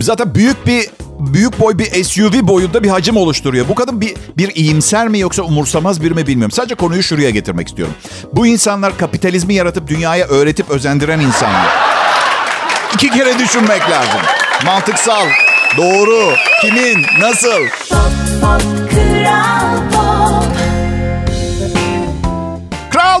zaten 0.00 0.34
büyük 0.34 0.66
bir 0.66 0.90
büyük 1.20 1.60
boy 1.60 1.78
bir 1.78 2.04
SUV 2.04 2.46
boyunda 2.48 2.82
bir 2.82 2.88
hacim 2.88 3.16
oluşturuyor. 3.16 3.68
Bu 3.68 3.74
kadın 3.74 4.00
bir, 4.00 4.14
bir 4.36 4.54
iyimser 4.54 5.08
mi 5.08 5.18
yoksa 5.18 5.42
umursamaz 5.42 6.02
biri 6.02 6.14
mi 6.14 6.26
bilmiyorum. 6.26 6.50
Sadece 6.50 6.74
konuyu 6.74 7.02
şuraya 7.02 7.30
getirmek 7.30 7.68
istiyorum. 7.68 7.94
Bu 8.32 8.46
insanlar 8.46 8.98
kapitalizmi 8.98 9.54
yaratıp 9.54 9.88
dünyaya 9.88 10.26
öğretip 10.26 10.70
özendiren 10.70 11.20
insanlar. 11.20 11.66
İki 12.94 13.10
kere 13.10 13.38
düşünmek 13.38 13.90
lazım. 13.90 14.20
Mantıksal, 14.66 15.26
doğru, 15.76 16.34
kimin, 16.60 17.06
nasıl? 17.20 17.60
Pop, 17.90 18.12
pop, 18.40 18.90
kral 18.90 19.93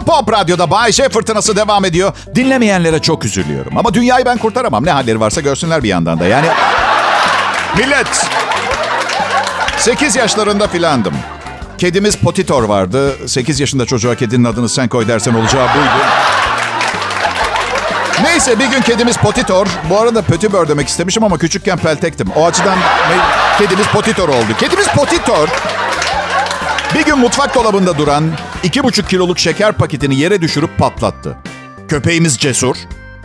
Pop 0.06 0.32
Radyo'da 0.32 0.70
Bay 0.70 0.92
J 0.92 1.08
fırtınası 1.08 1.56
devam 1.56 1.84
ediyor. 1.84 2.12
Dinlemeyenlere 2.34 3.02
çok 3.02 3.24
üzülüyorum. 3.24 3.78
Ama 3.78 3.94
dünyayı 3.94 4.24
ben 4.24 4.38
kurtaramam. 4.38 4.84
Ne 4.86 4.90
halleri 4.90 5.20
varsa 5.20 5.40
görsünler 5.40 5.82
bir 5.82 5.88
yandan 5.88 6.20
da. 6.20 6.26
Yani 6.26 6.46
Millet. 7.78 8.26
8 9.78 10.16
yaşlarında 10.16 10.68
filandım. 10.68 11.14
Kedimiz 11.78 12.16
Potitor 12.16 12.62
vardı. 12.62 13.28
8 13.28 13.60
yaşında 13.60 13.86
çocuğa 13.86 14.14
kedinin 14.14 14.44
adını 14.44 14.68
sen 14.68 14.88
koy 14.88 15.08
dersen 15.08 15.34
olacağı 15.34 15.68
buydu. 15.74 16.04
Neyse 18.22 18.58
bir 18.58 18.66
gün 18.66 18.80
kedimiz 18.80 19.16
Potitor. 19.16 19.66
Bu 19.90 20.00
arada 20.00 20.22
Pötibör 20.22 20.68
demek 20.68 20.88
istemişim 20.88 21.24
ama 21.24 21.38
küçükken 21.38 21.78
peltektim. 21.78 22.28
O 22.36 22.46
açıdan 22.46 22.78
kedimiz 23.58 23.86
Potitor 23.86 24.28
oldu. 24.28 24.56
Kedimiz 24.60 24.88
Potitor 24.88 25.48
bir 26.94 27.04
gün 27.04 27.18
mutfak 27.18 27.54
dolabında 27.54 27.98
duran 27.98 28.24
iki 28.64 28.84
buçuk 28.84 29.08
kiloluk 29.08 29.38
şeker 29.38 29.72
paketini 29.72 30.16
yere 30.16 30.40
düşürüp 30.40 30.78
patlattı. 30.78 31.36
Köpeğimiz 31.88 32.38
Cesur. 32.38 32.76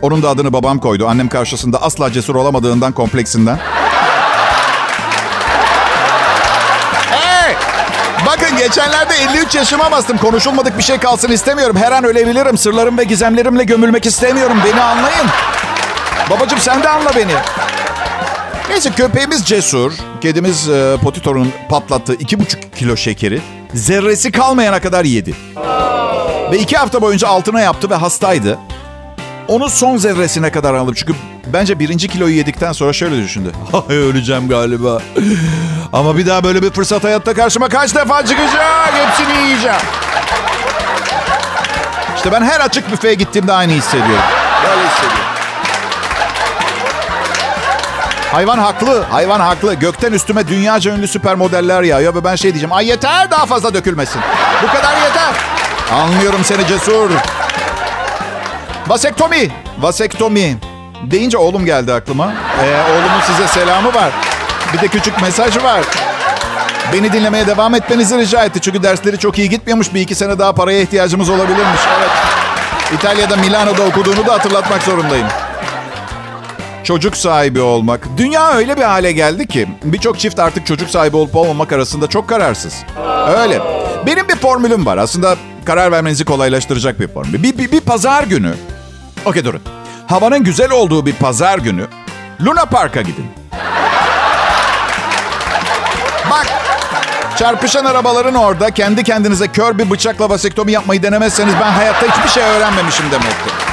Onun 0.02 0.22
da 0.22 0.28
adını 0.28 0.52
babam 0.52 0.78
koydu. 0.78 1.06
Annem 1.08 1.28
karşısında 1.28 1.82
asla 1.82 2.12
cesur 2.12 2.34
olamadığından 2.34 2.92
kompleksinden. 2.92 3.58
Bakın 8.26 8.58
geçenlerde 8.58 9.14
53 9.14 9.54
yaşıma 9.54 9.90
bastım. 9.90 10.18
Konuşulmadık 10.18 10.78
bir 10.78 10.82
şey 10.82 10.98
kalsın 10.98 11.32
istemiyorum. 11.32 11.76
Her 11.76 11.92
an 11.92 12.04
ölebilirim. 12.04 12.58
Sırlarım 12.58 12.98
ve 12.98 13.04
gizemlerimle 13.04 13.64
gömülmek 13.64 14.06
istemiyorum. 14.06 14.56
Beni 14.64 14.80
anlayın. 14.80 15.26
Babacım 16.30 16.58
sen 16.58 16.82
de 16.82 16.88
anla 16.88 17.10
beni. 17.16 17.32
Neyse 18.70 18.90
köpeğimiz 18.90 19.44
cesur. 19.44 19.92
Kedimiz 20.20 20.68
e, 20.68 20.96
Potitor'un 21.02 21.52
patlattığı 21.68 22.14
iki 22.14 22.40
buçuk 22.40 22.76
kilo 22.76 22.96
şekeri 22.96 23.40
zerresi 23.74 24.32
kalmayana 24.32 24.80
kadar 24.80 25.04
yedi. 25.04 25.34
Ve 26.52 26.58
iki 26.58 26.76
hafta 26.76 27.02
boyunca 27.02 27.28
altına 27.28 27.60
yaptı 27.60 27.90
ve 27.90 27.94
hastaydı. 27.94 28.58
Onu 29.48 29.70
son 29.70 29.96
zerresine 29.96 30.50
kadar 30.52 30.74
aldım. 30.74 30.94
Çünkü 30.94 31.14
bence 31.46 31.78
birinci 31.78 32.08
kiloyu 32.08 32.34
yedikten 32.36 32.72
sonra 32.72 32.92
şöyle 32.92 33.16
düşündü. 33.22 33.52
Ay 33.88 33.96
öleceğim 33.96 34.48
galiba. 34.48 35.02
Ama 35.92 36.16
bir 36.16 36.26
daha 36.26 36.44
böyle 36.44 36.62
bir 36.62 36.70
fırsat 36.70 37.04
hayatta 37.04 37.34
karşıma 37.34 37.68
kaç 37.68 37.94
defa 37.94 38.26
çıkacak? 38.26 38.92
Hepsini 38.94 39.42
yiyeceğim. 39.44 39.76
İşte 42.16 42.32
ben 42.32 42.42
her 42.42 42.60
açık 42.60 42.92
büfeye 42.92 43.14
gittiğimde 43.14 43.52
aynı 43.52 43.72
hissediyorum. 43.72 44.24
Böyle 44.64 44.88
hissediyorum. 44.88 45.19
Hayvan 48.32 48.58
haklı, 48.58 49.02
hayvan 49.10 49.40
haklı. 49.40 49.74
Gökten 49.74 50.12
üstüme 50.12 50.48
dünyaca 50.48 50.92
ünlü 50.92 51.08
süper 51.08 51.34
modeller 51.34 51.82
yağıyor 51.82 52.14
ve 52.14 52.24
ben 52.24 52.36
şey 52.36 52.50
diyeceğim. 52.50 52.72
Ay 52.72 52.86
yeter 52.88 53.30
daha 53.30 53.46
fazla 53.46 53.74
dökülmesin. 53.74 54.22
Bu 54.62 54.66
kadar 54.66 54.96
yeter. 54.96 55.34
Anlıyorum 55.92 56.44
seni 56.44 56.66
cesur. 56.66 57.10
Vasektomi, 58.88 59.48
vasektomi. 59.80 60.56
Deyince 61.02 61.38
oğlum 61.38 61.64
geldi 61.64 61.92
aklıma. 61.92 62.32
Ee, 62.64 62.92
oğlumun 62.92 63.20
size 63.26 63.48
selamı 63.48 63.94
var. 63.94 64.10
Bir 64.72 64.80
de 64.80 64.88
küçük 64.88 65.22
mesaj 65.22 65.56
var. 65.64 65.80
Beni 66.92 67.12
dinlemeye 67.12 67.46
devam 67.46 67.74
etmenizi 67.74 68.18
rica 68.18 68.44
etti. 68.44 68.60
Çünkü 68.60 68.82
dersleri 68.82 69.18
çok 69.18 69.38
iyi 69.38 69.48
gitmiyormuş. 69.48 69.94
Bir 69.94 70.00
iki 70.00 70.14
sene 70.14 70.38
daha 70.38 70.52
paraya 70.52 70.80
ihtiyacımız 70.80 71.28
olabilirmiş. 71.28 71.80
Evet. 71.98 72.10
İtalya'da 72.94 73.36
Milano'da 73.36 73.82
okuduğunu 73.82 74.26
da 74.26 74.32
hatırlatmak 74.32 74.82
zorundayım. 74.82 75.26
Çocuk 76.90 77.16
sahibi 77.16 77.60
olmak. 77.60 78.08
Dünya 78.16 78.52
öyle 78.52 78.76
bir 78.76 78.82
hale 78.82 79.12
geldi 79.12 79.46
ki 79.46 79.68
birçok 79.84 80.18
çift 80.18 80.38
artık 80.38 80.66
çocuk 80.66 80.90
sahibi 80.90 81.16
olup 81.16 81.36
olmamak 81.36 81.72
arasında 81.72 82.06
çok 82.06 82.28
kararsız. 82.28 82.74
Öyle. 83.38 83.60
Benim 84.06 84.28
bir 84.28 84.36
formülüm 84.36 84.86
var. 84.86 84.98
Aslında 84.98 85.36
karar 85.64 85.92
vermenizi 85.92 86.24
kolaylaştıracak 86.24 87.00
bir 87.00 87.08
formül. 87.08 87.42
Bir, 87.42 87.58
bir, 87.58 87.72
bir 87.72 87.80
pazar 87.80 88.22
günü. 88.22 88.54
Okey 89.24 89.44
durun. 89.44 89.60
Havanın 90.06 90.44
güzel 90.44 90.70
olduğu 90.70 91.06
bir 91.06 91.12
pazar 91.12 91.58
günü 91.58 91.86
Luna 92.44 92.64
Park'a 92.64 93.02
gidin. 93.02 93.26
Bak 96.30 96.46
çarpışan 97.36 97.84
arabaların 97.84 98.34
orada 98.34 98.70
kendi 98.70 99.04
kendinize 99.04 99.48
kör 99.48 99.78
bir 99.78 99.90
bıçakla 99.90 100.30
vasektomi 100.30 100.72
yapmayı 100.72 101.02
denemezseniz 101.02 101.54
ben 101.60 101.70
hayatta 101.70 102.06
hiçbir 102.06 102.28
şey 102.28 102.42
öğrenmemişim 102.42 103.10
demektir. 103.10 103.69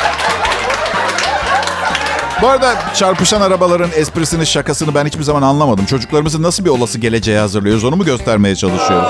Bu 2.42 2.48
arada 2.48 2.76
çarpışan 2.94 3.42
arabaların 3.42 3.90
esprisini, 3.96 4.46
şakasını 4.46 4.96
ben 4.96 5.06
hiçbir 5.06 5.24
zaman 5.24 5.42
anlamadım. 5.42 5.86
Çocuklarımızı 5.86 6.44
nasıl 6.44 6.66
bir 6.66 6.70
olası 6.70 7.00
geleceğe 7.00 7.40
hazırlıyoruz 7.40 7.84
onu 7.84 7.96
mu 7.96 8.06
göstermeye 8.06 8.56
çalışıyoruz? 8.56 9.10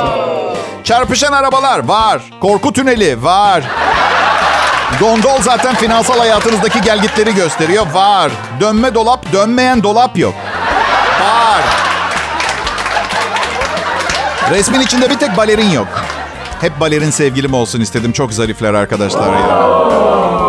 Çarpışan 0.83 1.31
arabalar 1.31 1.87
var. 1.87 2.21
Korku 2.41 2.73
tüneli 2.73 3.23
var. 3.23 3.63
Gondol 4.99 5.41
zaten 5.41 5.75
finansal 5.75 6.19
hayatınızdaki 6.19 6.81
gelgitleri 6.81 7.35
gösteriyor. 7.35 7.85
Var. 7.93 8.31
Dönme 8.59 8.93
dolap, 8.95 9.33
dönmeyen 9.33 9.83
dolap 9.83 10.17
yok. 10.17 10.33
Var. 11.21 11.61
Resmin 14.51 14.79
içinde 14.79 15.09
bir 15.09 15.19
tek 15.19 15.37
balerin 15.37 15.69
yok. 15.69 15.87
Hep 16.61 16.79
balerin 16.79 17.09
sevgilim 17.09 17.53
olsun 17.53 17.81
istedim. 17.81 18.11
Çok 18.11 18.33
zarifler 18.33 18.73
arkadaşlar 18.73 19.33
ya. 19.33 19.76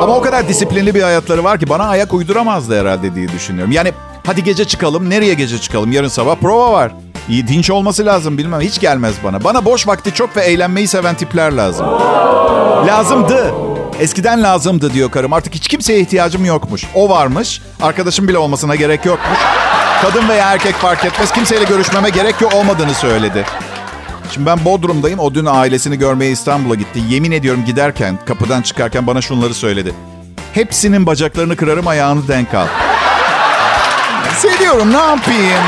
Ama 0.09 0.17
o 0.17 0.21
kadar 0.21 0.49
disiplinli 0.49 0.95
bir 0.95 1.03
hayatları 1.03 1.45
var 1.45 1.59
ki 1.61 1.69
bana 1.69 1.85
ayak 1.85 2.15
uyduramazdı 2.15 2.81
herhalde 2.81 3.15
diye 3.15 3.29
düşünüyorum. 3.29 3.73
Yani 3.73 3.93
hadi 4.27 4.45
gece 4.45 4.65
çıkalım. 4.65 5.11
Nereye 5.11 5.35
gece 5.35 5.59
çıkalım? 5.59 5.93
Yarın 5.93 6.09
sabah 6.09 6.37
prova 6.37 6.73
var. 6.73 6.93
İyi 7.29 7.49
dinç 7.49 7.71
olması 7.71 8.07
lazım 8.07 8.39
bilmem. 8.39 8.61
Hiç 8.61 8.81
gelmez 8.81 9.15
bana. 9.25 9.45
Bana 9.45 9.65
boş 9.65 9.87
vakti 9.87 10.15
çok 10.15 10.37
ve 10.37 10.41
eğlenmeyi 10.41 10.89
seven 10.89 11.15
tipler 11.15 11.53
lazım. 11.53 11.87
Lazımdı. 12.87 13.55
Eskiden 14.01 14.43
lazımdı 14.43 14.93
diyor 14.93 15.11
karım. 15.11 15.33
Artık 15.33 15.55
hiç 15.55 15.69
kimseye 15.69 16.01
ihtiyacım 16.01 16.45
yokmuş. 16.45 16.85
O 16.95 17.09
varmış. 17.09 17.63
Arkadaşım 17.83 18.29
bile 18.29 18.39
olmasına 18.39 18.77
gerek 18.77 19.05
yokmuş. 19.07 19.39
Kadın 20.03 20.29
veya 20.29 20.53
erkek 20.53 20.75
fark 20.75 21.05
etmez. 21.05 21.33
Kimseyle 21.33 21.65
görüşmeme 21.65 22.11
gerek 22.11 22.41
yok 22.41 22.55
olmadığını 22.55 22.95
söyledi. 22.95 23.45
Şimdi 24.31 24.47
ben 24.47 24.65
Bodrum'dayım. 24.65 25.19
O 25.19 25.35
dün 25.35 25.47
ailesini 25.47 25.99
görmeye 25.99 26.31
İstanbul'a 26.33 26.75
gitti. 26.75 27.01
Yemin 27.09 27.33
ediyorum 27.33 27.65
giderken, 27.65 28.19
kapıdan 28.27 28.63
çıkarken 28.63 29.07
bana 29.07 29.21
şunları 29.21 29.55
söyledi. 29.55 29.95
Hepsinin 30.53 31.07
bacaklarını 31.07 31.57
kırarım 31.57 31.87
ayağını 31.89 32.29
denk 32.29 32.55
al. 32.55 32.67
Seviyorum 34.39 34.93
ne 34.93 34.97
yapayım? 34.97 35.65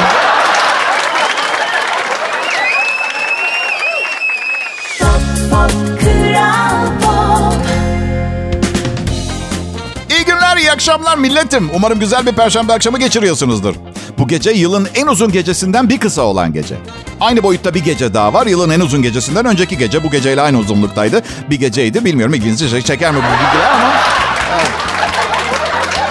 İyi 10.11 10.25
günler, 10.25 10.57
iyi 10.57 10.73
akşamlar 10.73 11.19
milletim. 11.19 11.71
Umarım 11.75 12.01
güzel 12.01 12.27
bir 12.27 12.33
perşembe 12.33 12.73
akşamı 12.73 12.99
geçiriyorsunuzdur. 12.99 13.75
Bu 14.21 14.29
gece 14.29 14.51
yılın 14.51 14.89
en 14.95 15.07
uzun 15.07 15.33
gecesinden 15.33 15.89
bir 15.89 15.99
kısa 15.99 16.23
olan 16.23 16.53
gece. 16.53 16.77
Aynı 17.21 17.43
boyutta 17.43 17.75
bir 17.75 17.85
gece 17.85 18.15
daha 18.15 18.33
var. 18.33 18.47
Yılın 18.47 18.71
en 18.71 18.81
uzun 18.81 19.03
gecesinden 19.03 19.45
önceki 19.45 19.79
gece 19.79 20.05
bu 20.05 20.11
geceyle 20.11 20.41
aynı 20.41 20.59
uzunluktaydı. 20.59 21.23
Bir 21.51 21.61
geceydi. 21.61 22.05
Bilmiyorum 22.05 22.35
ilginizi 22.35 22.85
çeker 22.85 23.13
mi 23.13 23.19
bu 23.19 23.23
bilgiler 23.23 23.71
ama... 23.71 23.93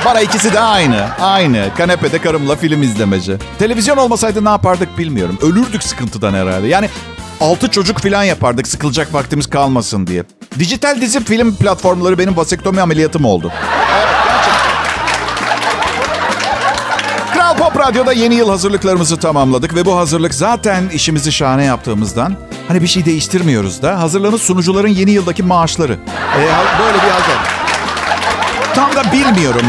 Bana 0.06 0.22
ikisi 0.22 0.54
de 0.54 0.60
aynı. 0.60 1.08
Aynı. 1.22 1.70
Kanepede 1.78 2.22
karımla 2.22 2.56
film 2.56 2.84
izlemeci. 2.84 3.38
Televizyon 3.60 3.98
olmasaydı 3.98 4.46
ne 4.46 4.50
yapardık 4.50 4.98
bilmiyorum. 4.98 5.38
Ölürdük 5.42 5.84
sıkıntıdan 5.84 6.34
herhalde. 6.34 6.68
Yani 6.68 6.90
altı 7.40 7.68
çocuk 7.68 8.00
falan 8.00 8.24
yapardık 8.24 8.68
sıkılacak 8.68 9.14
vaktimiz 9.14 9.50
kalmasın 9.50 10.08
diye. 10.08 10.24
Dijital 10.60 11.02
dizi 11.02 11.24
film 11.24 11.56
platformları 11.56 12.18
benim 12.18 12.38
vasektomi 12.38 12.82
ameliyatım 12.82 13.26
oldu. 13.26 13.52
Evet 14.00 14.19
Radyo'da 17.80 18.14
yeni 18.14 18.36
yıl 18.36 18.50
hazırlıklarımızı 18.50 19.18
tamamladık 19.18 19.76
ve 19.76 19.86
bu 19.86 19.98
hazırlık 19.98 20.34
zaten 20.34 20.90
işimizi 20.90 21.32
şahane 21.32 21.66
yaptığımızdan 21.66 22.36
hani 22.68 22.82
bir 22.82 22.88
şey 22.88 23.06
değiştirmiyoruz 23.06 23.82
da 23.82 24.00
hazırlanıp 24.00 24.42
sunucuların 24.42 24.88
yeni 24.88 25.12
yıldaki 25.12 25.44
maaşları. 25.44 25.94
Ee, 25.94 26.40
böyle 26.84 26.98
bir 26.98 27.10
hazır. 27.10 27.38
Tam 28.76 28.96
da 28.96 29.12
bilmiyorum. 29.12 29.66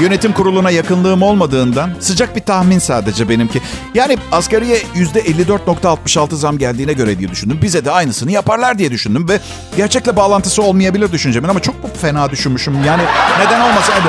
Yönetim 0.00 0.32
kuruluna 0.32 0.70
yakınlığım 0.70 1.22
olmadığından 1.22 1.90
sıcak 2.00 2.36
bir 2.36 2.40
tahmin 2.40 2.78
sadece 2.78 3.28
benimki. 3.28 3.62
Yani 3.94 4.18
asgariye 4.32 4.78
%54.66 4.78 6.34
zam 6.34 6.58
geldiğine 6.58 6.92
göre 6.92 7.18
diye 7.18 7.28
düşündüm. 7.30 7.58
Bize 7.62 7.84
de 7.84 7.90
aynısını 7.90 8.32
yaparlar 8.32 8.78
diye 8.78 8.90
düşündüm 8.90 9.28
ve 9.28 9.40
gerçekle 9.76 10.16
bağlantısı 10.16 10.62
olmayabilir 10.62 11.12
düşüncemin 11.12 11.48
ama 11.48 11.60
çok 11.60 11.96
fena 11.96 12.30
düşünmüşüm. 12.30 12.84
Yani 12.84 13.02
neden 13.38 13.60
olmasaydı. 13.60 14.08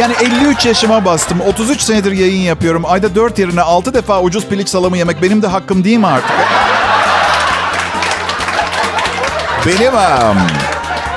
Yani 0.00 0.14
53 0.20 0.66
yaşıma 0.66 1.04
bastım. 1.04 1.40
33 1.40 1.80
senedir 1.80 2.12
yayın 2.12 2.42
yapıyorum. 2.42 2.82
Ayda 2.86 3.14
4 3.14 3.38
yerine 3.38 3.60
6 3.60 3.94
defa 3.94 4.20
ucuz 4.20 4.46
piliç 4.46 4.68
salamı 4.68 4.98
yemek 4.98 5.22
benim 5.22 5.42
de 5.42 5.46
hakkım 5.46 5.84
değil 5.84 5.98
mi 5.98 6.06
artık? 6.06 6.30
Benim 9.66 9.94
um, 9.94 10.36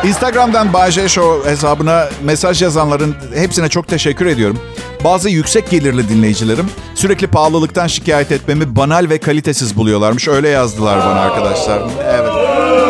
Instagram'dan 0.03 0.73
Bay 0.73 0.91
J 0.91 1.09
Show 1.09 1.51
hesabına 1.51 2.05
mesaj 2.23 2.61
yazanların 2.61 3.15
hepsine 3.35 3.69
çok 3.69 3.87
teşekkür 3.87 4.25
ediyorum. 4.25 4.59
Bazı 5.03 5.29
yüksek 5.29 5.69
gelirli 5.69 6.09
dinleyicilerim 6.09 6.69
sürekli 6.95 7.27
pahalılıktan 7.27 7.87
şikayet 7.87 8.31
etmemi 8.31 8.75
banal 8.75 9.09
ve 9.09 9.17
kalitesiz 9.17 9.77
buluyorlarmış. 9.77 10.27
Öyle 10.27 10.49
yazdılar 10.49 10.99
bana 10.99 11.19
arkadaşlar. 11.19 11.79
Evet. 12.05 12.31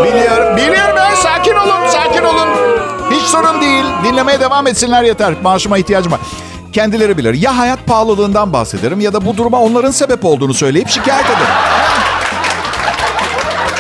Biliyorum, 0.06 0.58
biliyorum. 0.58 0.96
Sakin 1.24 1.56
olun, 1.56 1.88
sakin 1.88 2.24
olun. 2.24 2.55
Sorun 3.26 3.62
değil. 3.62 3.86
Dinlemeye 4.04 4.40
devam 4.40 4.68
etsinler 4.68 5.04
yeter. 5.04 5.34
Maaşıma 5.44 5.78
ihtiyacım 5.78 6.12
var. 6.12 6.20
Kendileri 6.74 7.18
bilir. 7.18 7.34
Ya 7.34 7.58
hayat 7.58 7.86
pahalılığından 7.86 8.54
bahsederim 8.54 9.00
ya 9.00 9.14
da 9.14 9.26
bu 9.26 9.38
duruma 9.38 9.62
onların 9.62 9.92
sebep 9.92 10.26
olduğunu 10.26 10.54
söyleyip 10.54 10.90
şikayet 10.90 11.26
ederim. 11.26 11.54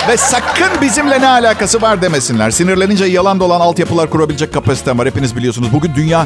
Ve 0.07 0.17
sakın 0.17 0.81
bizimle 0.81 1.21
ne 1.21 1.27
alakası 1.27 1.81
var 1.81 2.01
demesinler. 2.01 2.51
Sinirlenince 2.51 3.05
yalan 3.05 3.39
dolan 3.39 3.59
altyapılar 3.59 4.09
kurabilecek 4.09 4.53
kapasitem 4.53 4.99
var. 4.99 5.07
Hepiniz 5.07 5.35
biliyorsunuz. 5.35 5.73
Bugün 5.73 5.95
dünya 5.95 6.25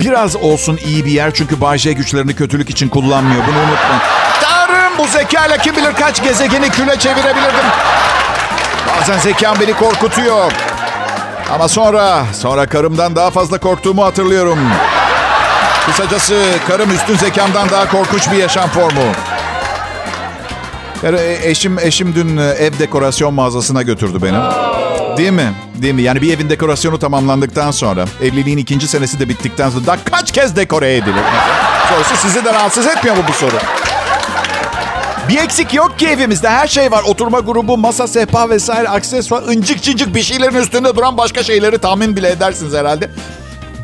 biraz 0.00 0.36
olsun 0.36 0.78
iyi 0.86 1.04
bir 1.04 1.10
yer. 1.10 1.34
Çünkü 1.34 1.60
Bay 1.60 1.78
güçlerini 1.78 2.36
kötülük 2.36 2.70
için 2.70 2.88
kullanmıyor. 2.88 3.42
Bunu 3.46 3.58
unutmayın. 3.58 4.02
Tanrım 4.42 4.98
bu 4.98 5.06
zekayla 5.06 5.56
kim 5.56 5.76
bilir 5.76 5.94
kaç 5.94 6.22
gezegeni 6.22 6.70
küle 6.70 6.98
çevirebilirdim. 6.98 7.66
Bazen 9.00 9.18
zekam 9.18 9.56
beni 9.60 9.72
korkutuyor. 9.72 10.52
Ama 11.52 11.68
sonra, 11.68 12.24
sonra 12.32 12.66
karımdan 12.66 13.16
daha 13.16 13.30
fazla 13.30 13.58
korktuğumu 13.58 14.04
hatırlıyorum. 14.04 14.58
Kısacası 15.86 16.44
karım 16.68 16.94
üstün 16.94 17.16
zekamdan 17.16 17.70
daha 17.70 17.88
korkunç 17.88 18.30
bir 18.32 18.36
yaşam 18.36 18.68
formu. 18.68 19.02
Yani 21.02 21.18
eşim 21.42 21.78
eşim 21.78 22.14
dün 22.14 22.36
ev 22.36 22.78
dekorasyon 22.78 23.34
mağazasına 23.34 23.82
götürdü 23.82 24.18
beni. 24.22 24.38
Değil 25.16 25.32
mi? 25.32 25.52
Değil 25.74 25.94
mi? 25.94 26.02
Yani 26.02 26.20
bir 26.22 26.34
evin 26.34 26.50
dekorasyonu 26.50 26.98
tamamlandıktan 26.98 27.70
sonra, 27.70 28.04
evliliğin 28.22 28.58
ikinci 28.58 28.88
senesi 28.88 29.20
de 29.20 29.28
bittikten 29.28 29.70
sonra 29.70 29.86
daha 29.86 29.96
kaç 30.04 30.32
kez 30.32 30.56
dekore 30.56 30.96
edilir? 30.96 31.22
Sorusu 31.88 32.16
sizi 32.16 32.44
de 32.44 32.52
rahatsız 32.54 32.86
etmiyor 32.86 33.16
mu 33.16 33.22
bu 33.28 33.32
soru? 33.32 33.56
Bir 35.28 35.38
eksik 35.38 35.74
yok 35.74 35.98
ki 35.98 36.08
evimizde. 36.08 36.48
Her 36.48 36.66
şey 36.66 36.90
var. 36.92 37.02
Oturma 37.02 37.40
grubu, 37.40 37.76
masa, 37.76 38.06
sehpa 38.06 38.50
vesaire, 38.50 38.88
aksesuar, 38.88 39.42
incik 39.42 39.82
cincik 39.82 40.14
bir 40.14 40.22
şeylerin 40.22 40.54
üstünde 40.54 40.96
duran 40.96 41.16
başka 41.16 41.42
şeyleri 41.42 41.78
tahmin 41.78 42.16
bile 42.16 42.30
edersiniz 42.30 42.74
herhalde. 42.74 43.10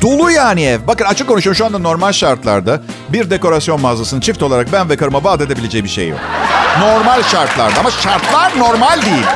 Dolu 0.02 0.30
yani 0.30 0.62
ev. 0.64 0.80
Bakın 0.86 1.04
açık 1.04 1.28
konuşuyorum 1.28 1.56
şu 1.56 1.66
anda 1.66 1.78
normal 1.78 2.12
şartlarda 2.12 2.82
bir 3.08 3.30
dekorasyon 3.30 3.80
mağazasının 3.80 4.20
çift 4.20 4.42
olarak 4.42 4.72
ben 4.72 4.88
ve 4.88 4.96
karıma 4.96 5.24
vaat 5.24 5.40
edebileceği 5.40 5.84
bir 5.84 5.88
şey 5.88 6.08
yok. 6.08 6.18
Normal 6.80 7.22
şartlarda 7.22 7.80
ama 7.80 7.90
şartlar 7.90 8.58
normal 8.58 9.02
değil. 9.02 9.26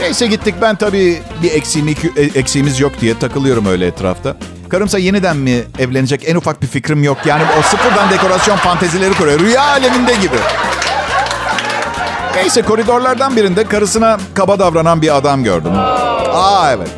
Neyse 0.00 0.26
gittik 0.26 0.54
ben 0.62 0.76
tabii 0.76 1.22
bir 1.42 1.50
eksiğimi, 1.52 1.94
eksiğimiz 2.34 2.80
yok 2.80 2.92
diye 3.00 3.18
takılıyorum 3.18 3.66
öyle 3.66 3.86
etrafta. 3.86 4.36
Karımsa 4.68 4.98
yeniden 4.98 5.36
mi 5.36 5.62
evlenecek 5.78 6.28
en 6.28 6.36
ufak 6.36 6.62
bir 6.62 6.66
fikrim 6.66 7.02
yok. 7.04 7.18
Yani 7.26 7.42
o 7.58 7.62
sıfırdan 7.62 8.10
dekorasyon 8.10 8.56
fantezileri 8.56 9.14
kuruyor. 9.14 9.40
Rüya 9.40 9.62
aleminde 9.62 10.14
gibi. 10.14 10.36
Neyse 12.34 12.62
koridorlardan 12.62 13.36
birinde 13.36 13.64
karısına 13.64 14.18
kaba 14.34 14.58
davranan 14.58 15.02
bir 15.02 15.16
adam 15.16 15.44
gördüm. 15.44 15.72
Aa 16.32 16.72
evet. 16.72 16.88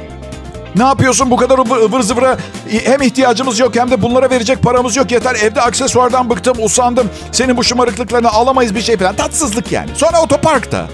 Ne 0.77 0.85
yapıyorsun 0.85 1.31
bu 1.31 1.37
kadar 1.37 1.59
ıvır, 1.59 1.77
ıvır 1.77 2.01
zıvıra? 2.01 2.37
Hem 2.85 3.03
ihtiyacımız 3.03 3.59
yok 3.59 3.77
hem 3.77 3.91
de 3.91 4.03
bunlara 4.03 4.31
verecek 4.31 4.63
paramız 4.63 4.97
yok. 4.97 5.11
Yeter 5.11 5.35
evde 5.35 5.61
aksesuardan 5.61 6.31
bıktım, 6.31 6.57
usandım. 6.61 7.11
Senin 7.33 7.57
bu 7.57 7.65
şımarıklıklarını 7.65 8.31
alamayız 8.31 8.75
bir 8.75 8.83
şey 8.83 8.97
falan. 8.97 9.17
Tatsızlık 9.17 9.73
yani. 9.73 9.91
Sonra 9.95 10.23
otoparkta. 10.23 10.87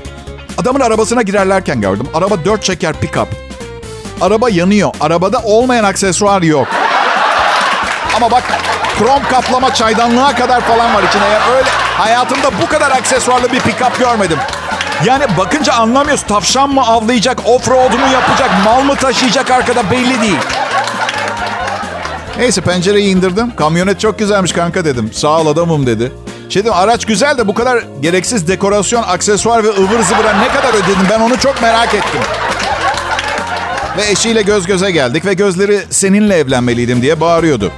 Adamın 0.59 0.81
arabasına 0.81 1.23
girerlerken 1.23 1.81
gördüm. 1.81 2.07
Araba 2.15 2.45
dört 2.45 2.63
çeker 2.63 2.95
pick-up. 2.95 3.46
Araba 4.21 4.51
yanıyor. 4.51 4.91
Arabada 5.01 5.39
olmayan 5.45 5.85
aksesuar 5.85 6.43
yok. 6.43 6.69
Ama 8.17 8.31
bak 8.31 8.43
krom 8.99 9.23
kaplama 9.31 9.75
çaydanlığa 9.75 10.35
kadar 10.35 10.61
falan 10.61 10.95
var 10.95 11.03
içine. 11.03 11.25
Ya 11.25 11.41
öyle 11.57 11.69
hayatımda 11.99 12.51
bu 12.63 12.67
kadar 12.67 12.91
aksesuarlı 12.91 13.53
bir 13.53 13.61
pick-up 13.61 13.99
görmedim. 13.99 14.39
Yani 15.05 15.25
bakınca 15.39 15.73
anlamıyorsun. 15.73 16.27
Tavşan 16.27 16.71
mı 16.71 16.81
avlayacak, 16.81 17.39
off-road 17.39 17.93
mu 17.93 18.13
yapacak, 18.13 18.51
mal 18.65 18.83
mı 18.83 18.97
taşıyacak 18.97 19.51
arkada 19.51 19.91
belli 19.91 20.23
değil. 20.23 20.39
Neyse 22.39 22.61
pencereyi 22.61 23.17
indirdim. 23.17 23.57
Kamyonet 23.57 24.01
çok 24.01 24.19
güzelmiş 24.19 24.53
kanka 24.53 24.85
dedim. 24.85 25.11
Sağ 25.15 25.41
ol 25.41 25.47
adamım 25.47 25.87
dedi. 25.87 26.13
Şey 26.49 26.63
dedim 26.63 26.75
araç 26.77 27.05
güzel 27.05 27.39
de 27.39 27.49
bu 27.49 27.55
kadar 27.55 27.85
gereksiz 28.01 28.49
dekorasyon, 28.49 29.03
aksesuar 29.03 29.65
ve 29.65 29.69
ıvır 29.69 30.03
zıvıra 30.03 30.33
ne 30.33 30.49
kadar 30.49 30.75
ödedim 30.75 31.07
ben 31.11 31.21
onu 31.21 31.39
çok 31.39 31.63
merak 31.63 31.95
ettim. 31.95 32.21
Ve 33.97 34.11
eşiyle 34.11 34.43
göz 34.43 34.67
göze 34.67 34.91
geldik 34.91 35.25
ve 35.27 35.35
gözleri 35.35 35.81
seninle 35.91 36.35
evlenmeliydim 36.35 37.03
diye 37.03 37.21
bağırıyordu. 37.21 37.73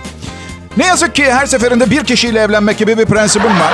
Ne 0.77 0.87
yazık 0.87 1.15
ki 1.15 1.33
her 1.33 1.47
seferinde 1.47 1.91
bir 1.91 2.05
kişiyle 2.05 2.41
evlenmek 2.41 2.79
gibi 2.79 2.99
bir 2.99 3.07
prensibim 3.07 3.61
var. 3.61 3.73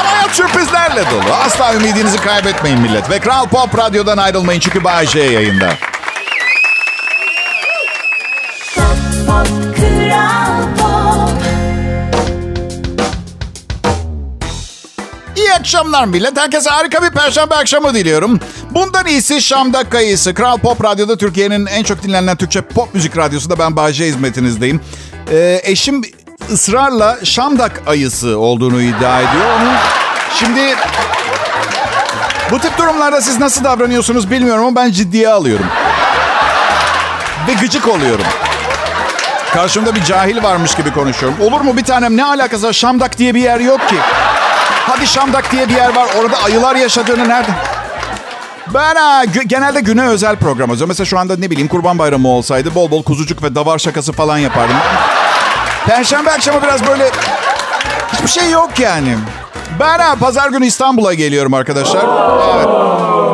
Ama 0.00 0.10
hayat 0.10 0.30
sürprizlerle 0.36 1.04
dolu. 1.10 1.34
Asla 1.46 1.74
ümidinizi 1.74 2.18
kaybetmeyin 2.18 2.80
millet. 2.80 3.10
Ve 3.10 3.18
Kral 3.18 3.46
Pop 3.46 3.78
Radyo'dan 3.78 4.18
ayrılmayın 4.18 4.60
çünkü 4.60 4.84
Bay 4.84 5.06
J 5.06 5.20
yayında. 5.20 5.68
İyi 9.20 9.59
akşamlar 15.60 16.04
millet. 16.04 16.38
Herkese 16.38 16.70
harika 16.70 17.02
bir 17.02 17.10
perşembe 17.10 17.54
akşamı 17.54 17.94
diliyorum. 17.94 18.40
Bundan 18.70 19.06
iyisi 19.06 19.42
Şam'da 19.42 19.88
kayısı. 19.88 20.34
Kral 20.34 20.58
Pop 20.58 20.84
Radyo'da 20.84 21.16
Türkiye'nin 21.16 21.66
en 21.66 21.82
çok 21.82 22.02
dinlenen 22.02 22.36
Türkçe 22.36 22.60
pop 22.60 22.94
müzik 22.94 23.16
radyosunda 23.16 23.58
ben 23.58 23.76
Bayce 23.76 24.06
hizmetinizdeyim. 24.06 24.80
Ee, 25.32 25.60
eşim 25.64 26.02
ısrarla 26.52 27.18
Şamdak 27.24 27.82
ayısı 27.86 28.38
olduğunu 28.38 28.82
iddia 28.82 29.20
ediyor. 29.20 29.44
Onun 29.60 29.72
şimdi 30.38 30.74
bu 32.50 32.58
tip 32.58 32.78
durumlarda 32.78 33.20
siz 33.20 33.40
nasıl 33.40 33.64
davranıyorsunuz 33.64 34.30
bilmiyorum 34.30 34.64
ama 34.64 34.76
ben 34.76 34.92
ciddiye 34.92 35.28
alıyorum. 35.28 35.66
Ve 37.48 37.52
gıcık 37.52 37.88
oluyorum. 37.88 38.24
Karşımda 39.54 39.94
bir 39.94 40.04
cahil 40.04 40.42
varmış 40.42 40.74
gibi 40.74 40.92
konuşuyorum. 40.92 41.40
Olur 41.40 41.60
mu 41.60 41.76
bir 41.76 41.84
tanem 41.84 42.16
ne 42.16 42.24
alakası 42.24 42.66
var? 42.66 42.72
Şamdak 42.72 43.18
diye 43.18 43.34
bir 43.34 43.40
yer 43.40 43.60
yok 43.60 43.88
ki. 43.88 43.96
Hadi 44.86 45.06
Şamdak 45.06 45.52
diye 45.52 45.68
bir 45.68 45.74
yer 45.74 45.96
var. 45.96 46.08
Orada 46.20 46.42
ayılar 46.42 46.76
yaşadığını 46.76 47.28
nerede? 47.28 47.50
Ben 48.74 48.94
ha, 48.94 49.24
genelde 49.46 49.80
güne 49.80 50.08
özel 50.08 50.36
program 50.36 50.68
hazırlıyorum. 50.68 50.88
Mesela 50.88 51.04
şu 51.06 51.18
anda 51.18 51.36
ne 51.36 51.50
bileyim 51.50 51.68
kurban 51.68 51.98
bayramı 51.98 52.28
olsaydı 52.28 52.74
bol 52.74 52.90
bol 52.90 53.02
kuzucuk 53.02 53.42
ve 53.42 53.54
davar 53.54 53.78
şakası 53.78 54.12
falan 54.12 54.38
yapardım. 54.38 54.76
Perşembe 55.86 56.30
akşamı 56.30 56.62
biraz 56.62 56.86
böyle 56.86 57.10
hiçbir 58.12 58.28
şey 58.28 58.50
yok 58.50 58.70
yani. 58.78 59.16
Ben 59.80 59.98
ha, 59.98 60.14
pazar 60.20 60.50
günü 60.50 60.66
İstanbul'a 60.66 61.14
geliyorum 61.14 61.54
arkadaşlar. 61.54 62.04
Evet. 62.56 62.68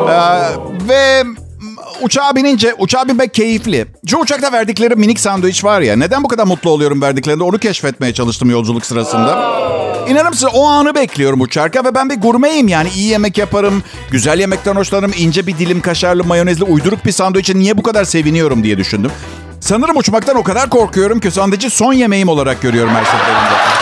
Ee, 0.09 0.89
ve 0.89 1.23
uçağa 2.01 2.35
binince, 2.35 2.73
uçağa 2.77 3.07
binmek 3.07 3.33
keyifli. 3.33 3.87
Şu 4.07 4.17
uçakta 4.17 4.51
verdikleri 4.51 4.95
minik 4.95 5.19
sandviç 5.19 5.63
var 5.63 5.81
ya. 5.81 5.95
Neden 5.95 6.23
bu 6.23 6.27
kadar 6.27 6.43
mutlu 6.43 6.69
oluyorum 6.69 7.01
verdiklerinde 7.01 7.43
onu 7.43 7.57
keşfetmeye 7.57 8.13
çalıştım 8.13 8.49
yolculuk 8.49 8.85
sırasında. 8.85 9.57
İnanır 10.07 10.29
mısın 10.29 10.49
o 10.53 10.67
anı 10.67 10.95
bekliyorum 10.95 11.41
uçarken 11.41 11.85
ve 11.85 11.95
ben 11.95 12.09
bir 12.09 12.21
gurmeyim 12.21 12.67
yani. 12.67 12.89
iyi 12.89 13.07
yemek 13.07 13.37
yaparım, 13.37 13.83
güzel 14.11 14.39
yemekten 14.39 14.75
hoşlanırım. 14.75 15.13
ince 15.17 15.47
bir 15.47 15.57
dilim 15.57 15.81
kaşarlı, 15.81 16.23
mayonezli, 16.23 16.63
uyduruk 16.63 17.05
bir 17.05 17.11
sandviçe 17.11 17.55
niye 17.55 17.77
bu 17.77 17.83
kadar 17.83 18.03
seviniyorum 18.05 18.63
diye 18.63 18.77
düşündüm. 18.77 19.11
Sanırım 19.59 19.97
uçmaktan 19.97 20.35
o 20.35 20.43
kadar 20.43 20.69
korkuyorum 20.69 21.19
ki 21.19 21.31
sandviçi 21.31 21.69
son 21.69 21.93
yemeğim 21.93 22.29
olarak 22.29 22.61
görüyorum 22.61 22.95
her 22.95 23.05
seferinde. 23.05 23.77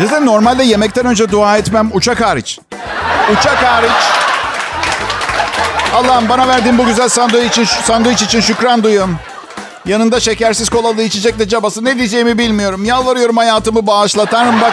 Zaten 0.00 0.26
normalde 0.26 0.64
yemekten 0.64 1.06
önce 1.06 1.30
dua 1.30 1.58
etmem 1.58 1.90
uçak 1.92 2.20
hariç. 2.20 2.58
Uçak 3.32 3.56
hariç. 3.56 3.90
Allah'ım 5.94 6.28
bana 6.28 6.48
verdiğin 6.48 6.78
bu 6.78 6.86
güzel 6.86 7.08
sandviç 7.08 7.50
için, 7.52 7.64
sandviç 7.64 8.22
için 8.22 8.40
şükran 8.40 8.82
duyuyorum. 8.82 9.18
Yanında 9.86 10.20
şekersiz 10.20 10.68
kolalı 10.68 11.02
içecek 11.02 11.38
de 11.38 11.48
cabası. 11.48 11.84
Ne 11.84 11.96
diyeceğimi 11.98 12.38
bilmiyorum. 12.38 12.84
Yalvarıyorum 12.84 13.36
hayatımı 13.36 13.86
bağışla. 13.86 14.26
Tanrım 14.26 14.60
bak. 14.60 14.72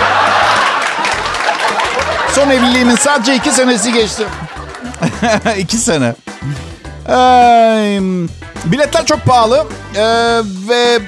Son 2.35 2.49
evliliğimin 2.49 2.95
sadece 2.95 3.35
iki 3.35 3.51
senesi 3.51 3.93
geçti. 3.93 4.23
iki 5.57 5.77
sene. 5.77 6.15
Ee, 7.09 7.99
biletler 8.65 9.05
çok 9.05 9.25
pahalı. 9.25 9.65
Ee, 9.95 10.01
ve 10.69 10.99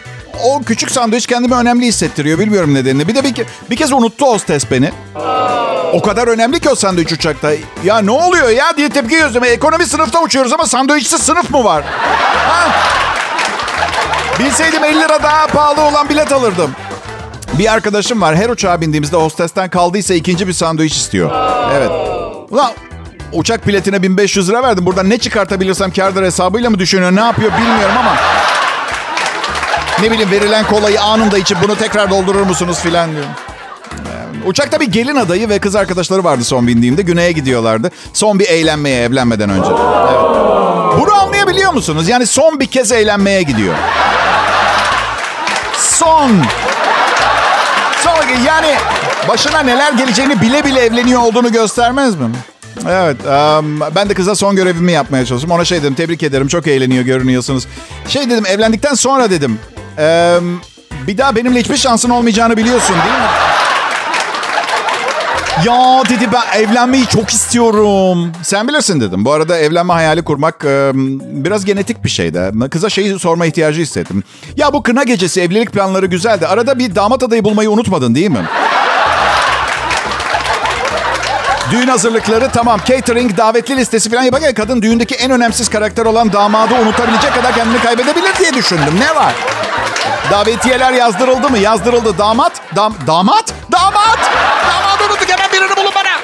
o 0.43 0.61
küçük 0.63 0.91
sandviç 0.91 1.27
kendimi 1.27 1.55
önemli 1.55 1.85
hissettiriyor. 1.85 2.39
Bilmiyorum 2.39 2.73
nedenini. 2.73 3.07
Bir 3.07 3.15
de 3.15 3.23
bir, 3.23 3.45
bir 3.69 3.75
kez 3.75 3.91
unuttu 3.91 4.25
hostes 4.25 4.71
beni. 4.71 4.91
O 5.93 6.01
kadar 6.01 6.27
önemli 6.27 6.59
ki 6.59 6.69
o 6.69 6.75
sandviç 6.75 7.11
uçakta. 7.11 7.51
Ya 7.83 7.99
ne 8.01 8.11
oluyor 8.11 8.49
ya 8.49 8.77
diye 8.77 8.89
tepki 8.89 9.15
gösterdim. 9.15 9.43
Ekonomi 9.43 9.85
sınıfta 9.85 10.21
uçuyoruz 10.21 10.53
ama 10.53 10.65
sandviçsiz 10.65 11.21
sınıf 11.21 11.49
mı 11.51 11.63
var? 11.63 11.83
Ha? 12.47 12.67
Bilseydim 14.45 14.83
50 14.83 14.99
lira 14.99 15.23
daha 15.23 15.47
pahalı 15.47 15.81
olan 15.81 16.09
bilet 16.09 16.31
alırdım. 16.31 16.71
Bir 17.53 17.73
arkadaşım 17.73 18.21
var. 18.21 18.35
Her 18.35 18.49
uçağa 18.49 18.81
bindiğimizde 18.81 19.17
hostesten 19.17 19.69
kaldıysa 19.69 20.13
ikinci 20.13 20.47
bir 20.47 20.53
sandviç 20.53 20.93
istiyor. 20.93 21.31
Evet. 21.73 21.91
Ulan 22.49 22.71
uçak 23.33 23.67
biletine 23.67 24.03
1500 24.03 24.49
lira 24.49 24.63
verdim. 24.63 24.85
Buradan 24.85 25.09
ne 25.09 25.17
çıkartabilirsem 25.17 25.91
kârdır 25.91 26.23
hesabıyla 26.23 26.69
mı 26.69 26.79
düşünüyor? 26.79 27.15
Ne 27.15 27.19
yapıyor 27.19 27.51
bilmiyorum 27.51 27.95
ama. 27.99 28.15
Ne 30.01 30.11
bileyim 30.11 30.31
verilen 30.31 30.65
kolayı 30.67 31.01
anında 31.01 31.37
içip 31.37 31.57
bunu 31.63 31.75
tekrar 31.75 32.09
doldurur 32.09 32.41
musunuz 32.45 32.79
filan 32.79 33.11
diyorum. 33.11 33.29
Ee, 34.43 34.47
Uçakta 34.47 34.79
bir 34.79 34.91
gelin 34.91 35.15
adayı 35.15 35.49
ve 35.49 35.59
kız 35.59 35.75
arkadaşları 35.75 36.23
vardı 36.23 36.43
son 36.43 36.67
bindiğimde. 36.67 37.01
Güney'e 37.01 37.31
gidiyorlardı. 37.31 37.91
Son 38.13 38.39
bir 38.39 38.45
eğlenmeye 38.47 39.03
evlenmeden 39.03 39.49
önce. 39.49 39.69
Evet. 39.69 40.21
Bunu 41.01 41.13
anlayabiliyor 41.13 41.73
musunuz? 41.73 42.09
Yani 42.09 42.25
son 42.25 42.59
bir 42.59 42.67
kez 42.67 42.91
eğlenmeye 42.91 43.43
gidiyor. 43.43 43.75
Son. 46.01 46.31
Son 48.03 48.43
yani 48.45 48.75
başına 49.27 49.59
neler 49.59 49.93
geleceğini 49.93 50.41
bile 50.41 50.63
bile 50.65 50.79
evleniyor 50.79 51.21
olduğunu 51.21 51.51
göstermez 51.51 52.15
mi? 52.15 52.25
Evet. 52.89 53.25
em, 53.25 53.79
ben 53.95 54.09
de 54.09 54.13
kıza 54.13 54.35
son 54.35 54.55
görevimi 54.55 54.91
yapmaya 54.91 55.25
çalıştım. 55.25 55.51
Ona 55.51 55.65
şey 55.65 55.79
dedim. 55.83 55.93
Tebrik 55.93 56.23
ederim. 56.23 56.47
Çok 56.47 56.67
eğleniyor 56.67 57.03
görünüyorsunuz. 57.03 57.67
Şey 58.07 58.29
dedim. 58.29 58.45
Evlendikten 58.45 58.93
sonra 58.93 59.29
dedim. 59.29 59.59
em, 59.97 60.61
bir 61.07 61.17
daha 61.17 61.35
benimle 61.35 61.59
hiçbir 61.59 61.77
şansın 61.77 62.09
olmayacağını 62.09 62.57
biliyorsun 62.57 62.95
değil 62.95 63.19
mi? 63.19 63.29
Ya 65.65 66.03
dedi 66.09 66.29
ben 66.33 66.59
evlenmeyi 66.59 67.07
çok 67.07 67.29
istiyorum. 67.29 68.31
Sen 68.43 68.67
bilirsin 68.67 69.01
dedim. 69.01 69.25
Bu 69.25 69.31
arada 69.31 69.57
evlenme 69.57 69.93
hayali 69.93 70.21
kurmak 70.23 70.63
biraz 71.43 71.65
genetik 71.65 72.03
bir 72.03 72.09
şey 72.09 72.33
de. 72.33 72.51
Kıza 72.69 72.89
şeyi 72.89 73.19
sorma 73.19 73.45
ihtiyacı 73.45 73.81
hissettim. 73.81 74.23
Ya 74.57 74.73
bu 74.73 74.83
kına 74.83 75.03
gecesi 75.03 75.41
evlilik 75.41 75.71
planları 75.71 76.05
güzeldi. 76.05 76.47
Arada 76.47 76.79
bir 76.79 76.95
damat 76.95 77.23
adayı 77.23 77.43
bulmayı 77.43 77.71
unutmadın 77.71 78.15
değil 78.15 78.29
mi? 78.29 78.45
Düğün 81.71 81.87
hazırlıkları 81.87 82.49
tamam. 82.53 82.79
Catering, 82.85 83.37
davetli 83.37 83.77
listesi 83.77 84.09
falan 84.09 84.23
yaparken 84.23 84.53
kadın 84.53 84.81
düğündeki 84.81 85.15
en 85.15 85.31
önemsiz 85.31 85.69
karakter 85.69 86.05
olan 86.05 86.33
damadı 86.33 86.73
unutabilecek 86.73 87.33
kadar 87.35 87.55
kendini 87.55 87.81
kaybedebilir 87.81 88.35
diye 88.39 88.53
düşündüm. 88.53 88.93
Ne 88.99 89.15
var? 89.15 89.33
Davetiyeler 90.31 90.93
yazdırıldı 90.93 91.49
mı? 91.49 91.57
Yazdırıldı. 91.57 92.17
Damat? 92.17 92.51
Dam 92.75 92.93
damat? 93.07 93.53
Damat! 93.71 94.19
Damadı 94.67 94.90
Hemen 95.41 95.53
birini 95.53 95.77
bulun 95.77 95.91
bana. 95.95 96.21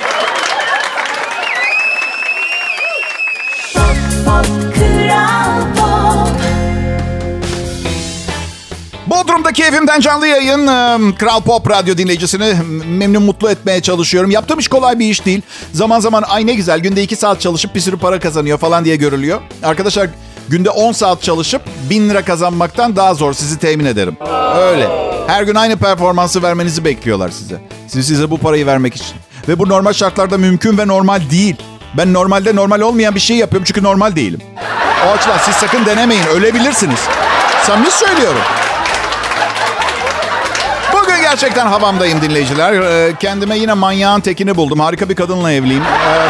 Bodrum'daki 9.07 9.63
evimden 9.63 9.99
canlı 9.99 10.27
yayın. 10.27 10.67
Ee, 10.67 11.15
Kral 11.15 11.41
Pop 11.41 11.69
Radyo 11.69 11.97
dinleyicisini 11.97 12.53
memnun 12.85 13.23
mutlu 13.23 13.49
etmeye 13.49 13.81
çalışıyorum. 13.81 14.31
Yaptığım 14.31 14.59
iş 14.59 14.67
kolay 14.67 14.99
bir 14.99 15.09
iş 15.09 15.25
değil. 15.25 15.41
Zaman 15.73 15.99
zaman 15.99 16.23
ay 16.23 16.47
ne 16.47 16.53
güzel 16.53 16.79
günde 16.79 17.03
2 17.03 17.15
saat 17.15 17.41
çalışıp 17.41 17.75
bir 17.75 17.79
sürü 17.79 17.97
para 17.97 18.19
kazanıyor 18.19 18.57
falan 18.57 18.85
diye 18.85 18.95
görülüyor. 18.95 19.41
Arkadaşlar 19.63 20.09
günde 20.49 20.69
10 20.69 20.91
saat 20.91 21.23
çalışıp 21.23 21.61
1000 21.89 22.09
lira 22.09 22.25
kazanmaktan 22.25 22.95
daha 22.95 23.13
zor 23.13 23.33
sizi 23.33 23.59
temin 23.59 23.85
ederim. 23.85 24.17
Öyle. 24.57 25.16
Her 25.27 25.43
gün 25.43 25.55
aynı 25.55 25.77
performansı 25.77 26.43
vermenizi 26.43 26.85
bekliyorlar 26.85 27.29
size. 27.29 27.55
Siz 27.87 28.07
size 28.07 28.29
bu 28.31 28.37
parayı 28.37 28.65
vermek 28.65 28.95
için. 28.95 29.15
Ve 29.47 29.59
bu 29.59 29.69
normal 29.69 29.93
şartlarda 29.93 30.37
mümkün 30.37 30.77
ve 30.77 30.87
normal 30.87 31.21
değil. 31.31 31.55
Ben 31.97 32.13
normalde 32.13 32.55
normal 32.55 32.81
olmayan 32.81 33.15
bir 33.15 33.19
şey 33.19 33.37
yapıyorum 33.37 33.65
çünkü 33.67 33.83
normal 33.83 34.15
değilim. 34.15 34.41
O 35.07 35.11
açıdan 35.11 35.37
siz 35.37 35.55
sakın 35.55 35.85
denemeyin. 35.85 36.23
Ölebilirsiniz. 36.25 36.99
Samimi 37.63 37.91
söylüyorum. 37.91 38.41
Bugün 40.93 41.21
gerçekten 41.21 41.67
havamdayım 41.67 42.21
dinleyiciler. 42.21 42.73
Ee, 42.73 43.13
Kendime 43.19 43.57
yine 43.57 43.73
manyağın 43.73 44.21
tekini 44.21 44.55
buldum. 44.55 44.79
Harika 44.79 45.09
bir 45.09 45.15
kadınla 45.15 45.51
evliyim. 45.51 45.83
Ee, 45.83 46.27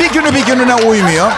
Bir 0.00 0.10
günü 0.10 0.34
bir 0.34 0.46
gününe 0.46 0.74
uymuyor. 0.74 1.32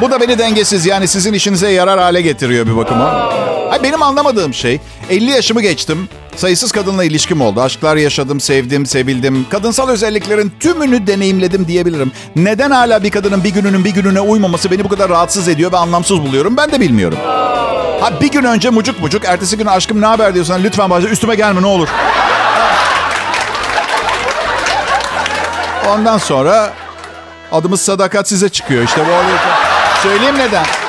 Bu 0.00 0.10
da 0.10 0.20
beni 0.20 0.38
dengesiz 0.38 0.86
yani 0.86 1.08
sizin 1.08 1.32
işinize 1.32 1.68
yarar 1.70 2.00
hale 2.00 2.20
getiriyor 2.22 2.66
bir 2.66 2.76
bakıma. 2.76 3.32
Ay 3.70 3.82
benim 3.82 4.02
anlamadığım 4.02 4.54
şey 4.54 4.80
50 5.10 5.30
yaşımı 5.30 5.62
geçtim. 5.62 6.08
Sayısız 6.36 6.72
kadınla 6.72 7.04
ilişkim 7.04 7.40
oldu. 7.40 7.62
Aşklar 7.62 7.96
yaşadım, 7.96 8.40
sevdim, 8.40 8.86
sevildim. 8.86 9.46
Kadınsal 9.50 9.88
özelliklerin 9.88 10.52
tümünü 10.60 11.06
deneyimledim 11.06 11.68
diyebilirim. 11.68 12.12
Neden 12.36 12.70
hala 12.70 13.02
bir 13.02 13.10
kadının 13.10 13.44
bir 13.44 13.50
gününün 13.50 13.84
bir 13.84 13.90
gününe 13.90 14.20
uymaması 14.20 14.70
beni 14.70 14.84
bu 14.84 14.88
kadar 14.88 15.08
rahatsız 15.08 15.48
ediyor 15.48 15.72
ve 15.72 15.76
anlamsız 15.76 16.20
buluyorum 16.20 16.56
ben 16.56 16.72
de 16.72 16.80
bilmiyorum. 16.80 17.18
Ha 18.00 18.20
bir 18.20 18.30
gün 18.30 18.44
önce 18.44 18.70
mucuk 18.70 19.00
mucuk, 19.00 19.24
ertesi 19.24 19.56
gün 19.58 19.66
aşkım 19.66 20.00
ne 20.00 20.06
haber 20.06 20.34
diyorsan 20.34 20.64
lütfen 20.64 20.90
başla 20.90 21.08
üstüme 21.08 21.34
gelme 21.34 21.62
ne 21.62 21.66
olur. 21.66 21.88
Ondan 25.88 26.18
sonra 26.18 26.72
adımız 27.52 27.80
sadakat 27.80 28.28
size 28.28 28.48
çıkıyor. 28.48 28.84
İşte 28.84 29.00
bu 29.00 29.10
oluyor. 29.10 29.38
Söyleyeyim 30.02 30.38
neden. 30.38 30.79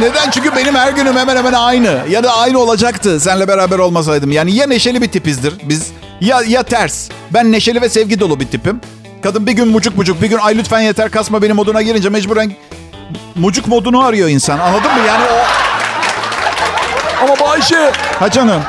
Neden? 0.00 0.30
Çünkü 0.30 0.56
benim 0.56 0.74
her 0.74 0.92
günüm 0.92 1.16
hemen 1.16 1.36
hemen 1.36 1.52
aynı. 1.52 1.98
Ya 2.10 2.24
da 2.24 2.36
aynı 2.36 2.58
olacaktı 2.58 3.20
senle 3.20 3.48
beraber 3.48 3.78
olmasaydım. 3.78 4.32
Yani 4.32 4.54
ya 4.54 4.66
neşeli 4.66 5.02
bir 5.02 5.08
tipizdir 5.08 5.54
biz 5.62 5.92
ya 6.20 6.40
ya 6.48 6.62
ters. 6.62 7.08
Ben 7.30 7.52
neşeli 7.52 7.82
ve 7.82 7.88
sevgi 7.88 8.20
dolu 8.20 8.40
bir 8.40 8.46
tipim. 8.46 8.80
Kadın 9.22 9.46
bir 9.46 9.52
gün 9.52 9.68
mucuk 9.68 9.96
mucuk 9.96 10.22
bir 10.22 10.26
gün 10.26 10.38
ay 10.38 10.58
lütfen 10.58 10.80
yeter 10.80 11.10
kasma 11.10 11.42
benim 11.42 11.56
moduna 11.56 11.82
girince 11.82 12.08
mecburen 12.08 12.52
mucuk 13.34 13.68
modunu 13.68 14.04
arıyor 14.04 14.28
insan. 14.28 14.58
Anladın 14.58 14.92
mı? 14.92 15.06
Yani 15.08 15.24
o... 15.24 15.44
Ama 17.24 17.40
Bayşe 17.40 17.92
Ha 18.18 18.30
canım. 18.30 18.62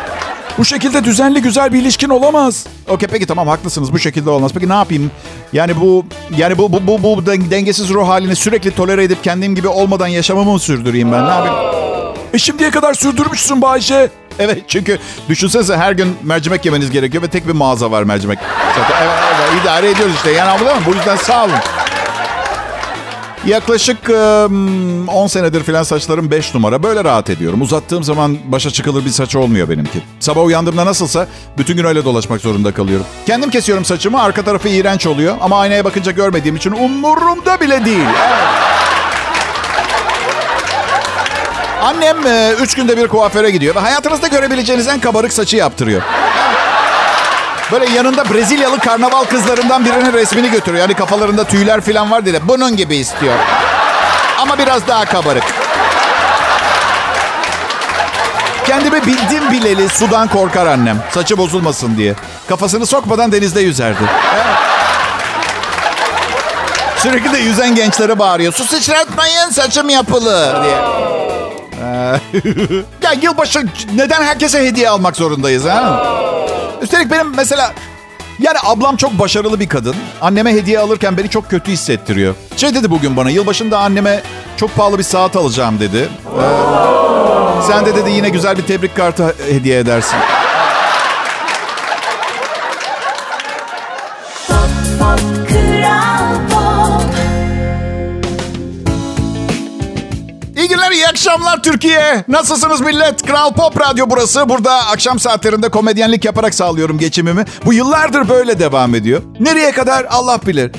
Bu 0.57 0.65
şekilde 0.65 1.03
düzenli 1.03 1.41
güzel 1.41 1.73
bir 1.73 1.81
ilişkin 1.81 2.09
olamaz. 2.09 2.65
Okey 2.89 3.09
peki 3.11 3.25
tamam 3.25 3.47
haklısınız 3.47 3.93
bu 3.93 3.99
şekilde 3.99 4.29
olmaz. 4.29 4.51
Peki 4.53 4.69
ne 4.69 4.73
yapayım? 4.73 5.11
Yani 5.53 5.81
bu 5.81 6.05
yani 6.37 6.57
bu 6.57 6.71
bu 6.71 6.87
bu, 6.87 7.03
bu 7.03 7.25
den- 7.25 7.51
dengesiz 7.51 7.89
ruh 7.89 8.07
halini 8.07 8.35
sürekli 8.35 8.71
tolere 8.71 9.03
edip 9.03 9.23
kendim 9.23 9.55
gibi 9.55 9.67
olmadan 9.67 10.07
yaşamamı 10.07 10.51
mı 10.51 10.59
sürdüreyim 10.59 11.11
ben? 11.11 11.25
Ne 11.25 11.29
yapayım? 11.29 11.55
E 12.33 12.37
şimdiye 12.37 12.69
kadar 12.71 12.93
sürdürmüşsün 12.93 13.61
Bayşe. 13.61 14.09
Evet 14.39 14.63
çünkü 14.67 14.99
düşünsenize 15.29 15.77
her 15.77 15.91
gün 15.91 16.15
mercimek 16.23 16.65
yemeniz 16.65 16.91
gerekiyor 16.91 17.23
ve 17.23 17.27
tek 17.27 17.47
bir 17.47 17.53
mağaza 17.53 17.91
var 17.91 18.03
mercimek. 18.03 18.39
Zaten 18.75 18.95
evet, 19.05 19.13
evet, 19.51 19.61
idare 19.63 19.89
ediyoruz 19.89 20.15
işte 20.15 20.31
yani 20.31 20.49
anladın 20.49 20.75
mı? 20.75 20.81
Bu 20.85 20.95
yüzden 20.95 21.15
sağ 21.15 21.43
olun. 21.45 21.53
Yaklaşık 23.45 24.09
e, 24.09 24.13
10 24.13 25.27
senedir 25.27 25.63
falan 25.63 25.83
saçlarım 25.83 26.31
5 26.31 26.53
numara. 26.55 26.83
Böyle 26.83 27.03
rahat 27.03 27.29
ediyorum. 27.29 27.61
Uzattığım 27.61 28.03
zaman 28.03 28.37
başa 28.45 28.69
çıkılır 28.69 29.05
bir 29.05 29.09
saç 29.09 29.35
olmuyor 29.35 29.69
benimki. 29.69 29.99
Sabah 30.19 30.45
uyandığımda 30.45 30.85
nasılsa 30.85 31.27
bütün 31.57 31.77
gün 31.77 31.85
öyle 31.85 32.05
dolaşmak 32.05 32.41
zorunda 32.41 32.73
kalıyorum. 32.73 33.05
Kendim 33.25 33.49
kesiyorum 33.49 33.85
saçımı. 33.85 34.21
Arka 34.21 34.41
tarafı 34.41 34.69
iğrenç 34.69 35.07
oluyor. 35.07 35.35
Ama 35.41 35.59
aynaya 35.59 35.85
bakınca 35.85 36.11
görmediğim 36.11 36.55
için 36.55 36.71
umurumda 36.71 37.61
bile 37.61 37.85
değil. 37.85 38.07
Annem 41.83 42.17
3 42.61 42.75
günde 42.75 42.97
bir 42.97 43.07
kuaföre 43.07 43.49
gidiyor 43.51 43.75
ve 43.75 43.79
hayatınızda 43.79 44.27
görebileceğiniz 44.27 44.87
en 44.87 44.99
kabarık 44.99 45.33
saçı 45.33 45.57
yaptırıyor. 45.57 46.01
Böyle 47.71 47.89
yanında 47.89 48.33
Brezilyalı 48.33 48.79
karnaval 48.79 49.23
kızlarından 49.23 49.85
birinin 49.85 50.13
resmini 50.13 50.51
götürüyor. 50.51 50.81
Yani 50.81 50.93
kafalarında 50.93 51.43
tüyler 51.43 51.81
falan 51.81 52.11
var 52.11 52.25
diye. 52.25 52.47
Bunun 52.47 52.75
gibi 52.77 52.95
istiyor. 52.95 53.33
Ama 54.39 54.57
biraz 54.57 54.87
daha 54.87 55.05
kabarık. 55.05 55.43
Kendimi 58.67 59.05
bildim 59.05 59.51
bileli 59.51 59.89
sudan 59.89 60.27
korkar 60.27 60.65
annem. 60.65 61.03
Saçı 61.11 61.37
bozulmasın 61.37 61.97
diye. 61.97 62.13
Kafasını 62.49 62.85
sokmadan 62.85 63.31
denizde 63.31 63.61
yüzerdi. 63.61 64.03
Sürekli 66.97 67.33
de 67.33 67.37
yüzen 67.37 67.75
gençlere 67.75 68.19
bağırıyor. 68.19 68.53
Su 68.53 68.63
sıçratmayın 68.65 69.49
saçım 69.49 69.89
yapılı 69.89 70.55
diye. 70.63 70.77
Ee, 71.83 72.19
ya 73.03 73.11
yılbaşı 73.21 73.65
neden 73.95 74.23
herkese 74.23 74.65
hediye 74.67 74.89
almak 74.89 75.15
zorundayız 75.15 75.65
ha? 75.65 76.05
Üstelik 76.81 77.11
benim 77.11 77.35
mesela 77.35 77.73
yani 78.39 78.57
ablam 78.65 78.95
çok 78.97 79.19
başarılı 79.19 79.59
bir 79.59 79.69
kadın. 79.69 79.95
Anneme 80.21 80.53
hediye 80.53 80.79
alırken 80.79 81.17
beni 81.17 81.29
çok 81.29 81.49
kötü 81.49 81.71
hissettiriyor. 81.71 82.35
Şey 82.57 82.75
dedi 82.75 82.91
bugün 82.91 83.17
bana 83.17 83.29
yılbaşında 83.29 83.79
anneme 83.79 84.21
çok 84.57 84.75
pahalı 84.75 84.97
bir 84.97 85.03
saat 85.03 85.35
alacağım 85.35 85.79
dedi. 85.79 86.09
Ee, 86.25 86.41
sen 87.67 87.85
de 87.85 87.95
dedi 87.95 88.11
yine 88.11 88.29
güzel 88.29 88.57
bir 88.57 88.63
tebrik 88.63 88.95
kartı 88.95 89.35
hediye 89.51 89.79
edersin. 89.79 90.17
Akşamlar 101.35 101.63
Türkiye. 101.63 102.23
Nasılsınız 102.27 102.81
millet? 102.81 103.25
Kral 103.25 103.53
Pop 103.53 103.81
Radyo 103.81 104.05
burası. 104.09 104.49
Burada 104.49 104.73
akşam 104.73 105.19
saatlerinde 105.19 105.69
komedyenlik 105.69 106.25
yaparak 106.25 106.53
sağlıyorum 106.53 106.97
geçimimi. 106.97 107.45
Bu 107.65 107.73
yıllardır 107.73 108.29
böyle 108.29 108.59
devam 108.59 108.95
ediyor. 108.95 109.21
Nereye 109.39 109.71
kadar 109.71 110.05
Allah 110.09 110.39
bilir. 110.47 110.71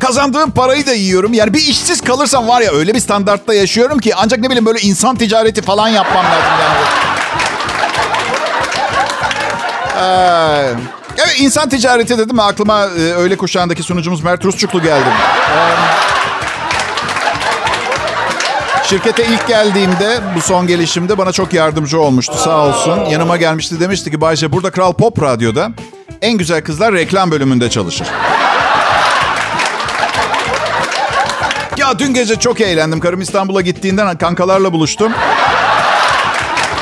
Kazandığım 0.00 0.50
parayı 0.50 0.86
da 0.86 0.92
yiyorum. 0.92 1.32
Yani 1.32 1.54
bir 1.54 1.58
işsiz 1.58 2.00
kalırsam 2.00 2.48
var 2.48 2.60
ya 2.60 2.72
öyle 2.72 2.94
bir 2.94 3.00
standartta 3.00 3.54
yaşıyorum 3.54 3.98
ki 3.98 4.14
ancak 4.16 4.40
ne 4.40 4.46
bileyim 4.46 4.66
böyle 4.66 4.80
insan 4.80 5.16
ticareti 5.16 5.62
falan 5.62 5.88
yapmam 5.88 6.24
lazım 6.24 6.52
yani. 6.62 6.84
Ee, 10.00 10.74
evet 11.18 11.36
insan 11.40 11.68
ticareti 11.68 12.18
dedim 12.18 12.40
aklıma 12.40 12.84
e, 12.84 13.00
öğle 13.00 13.36
kuşağındaki 13.36 13.82
sunucumuz 13.82 14.22
Mert 14.22 14.44
Rusçuklu 14.44 14.82
geldi. 14.82 15.08
Ee, 15.56 15.94
Şirkete 18.94 19.24
ilk 19.26 19.48
geldiğimde 19.48 20.20
bu 20.36 20.40
son 20.40 20.66
gelişimde 20.66 21.18
bana 21.18 21.32
çok 21.32 21.54
yardımcı 21.54 22.00
olmuştu 22.00 22.34
sağ 22.38 22.66
olsun. 22.66 23.04
Yanıma 23.04 23.36
gelmişti 23.36 23.80
demişti 23.80 24.10
ki 24.10 24.20
Bayce 24.20 24.52
burada 24.52 24.70
Kral 24.70 24.92
Pop 24.92 25.22
Radyo'da 25.22 25.70
en 26.22 26.38
güzel 26.38 26.64
kızlar 26.64 26.94
reklam 26.94 27.30
bölümünde 27.30 27.70
çalışır. 27.70 28.06
ya 31.76 31.98
dün 31.98 32.14
gece 32.14 32.36
çok 32.36 32.60
eğlendim. 32.60 33.00
Karım 33.00 33.20
İstanbul'a 33.20 33.60
gittiğinden 33.60 34.18
kankalarla 34.18 34.72
buluştum. 34.72 35.12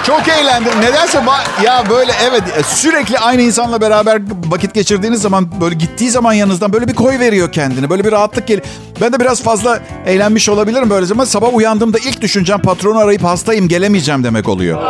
Çok 0.06 0.28
eğlendim. 0.28 0.80
Nedense 0.80 1.22
ya 1.64 1.84
böyle 1.90 2.12
evet 2.30 2.42
sürekli 2.66 3.18
aynı 3.18 3.42
insanla 3.42 3.80
beraber 3.80 4.22
vakit 4.48 4.74
geçirdiğiniz 4.74 5.22
zaman 5.22 5.60
böyle 5.60 5.74
gittiği 5.74 6.10
zaman 6.10 6.32
yanınızdan 6.32 6.72
böyle 6.72 6.88
bir 6.88 6.94
koy 6.94 7.18
veriyor 7.18 7.52
kendini. 7.52 7.90
Böyle 7.90 8.04
bir 8.04 8.12
rahatlık 8.12 8.46
geliyor. 8.46 8.66
Ben 9.00 9.12
de 9.12 9.20
biraz 9.20 9.42
fazla 9.42 9.80
eğlenmiş 10.06 10.48
olabilirim 10.48 10.90
böyle 10.90 11.06
zaman. 11.06 11.24
Sabah 11.24 11.54
uyandığımda 11.54 11.98
ilk 11.98 12.20
düşüncem 12.20 12.58
patronu 12.62 12.98
arayıp 12.98 13.24
hastayım 13.24 13.68
gelemeyeceğim 13.68 14.24
demek 14.24 14.48
oluyor. 14.48 14.82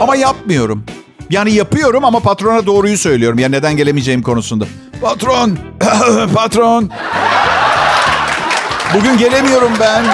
Ama 0.00 0.16
yapmıyorum. 0.16 0.84
Yani 1.30 1.52
yapıyorum 1.52 2.04
ama 2.04 2.20
patrona 2.20 2.66
doğruyu 2.66 2.98
söylüyorum. 2.98 3.38
Ya 3.38 3.48
neden 3.48 3.76
gelemeyeceğim 3.76 4.22
konusunda. 4.22 4.64
Patron, 5.02 5.58
patron. 6.34 6.90
Bugün 8.94 9.18
gelemiyorum 9.18 9.72
ben. 9.80 10.04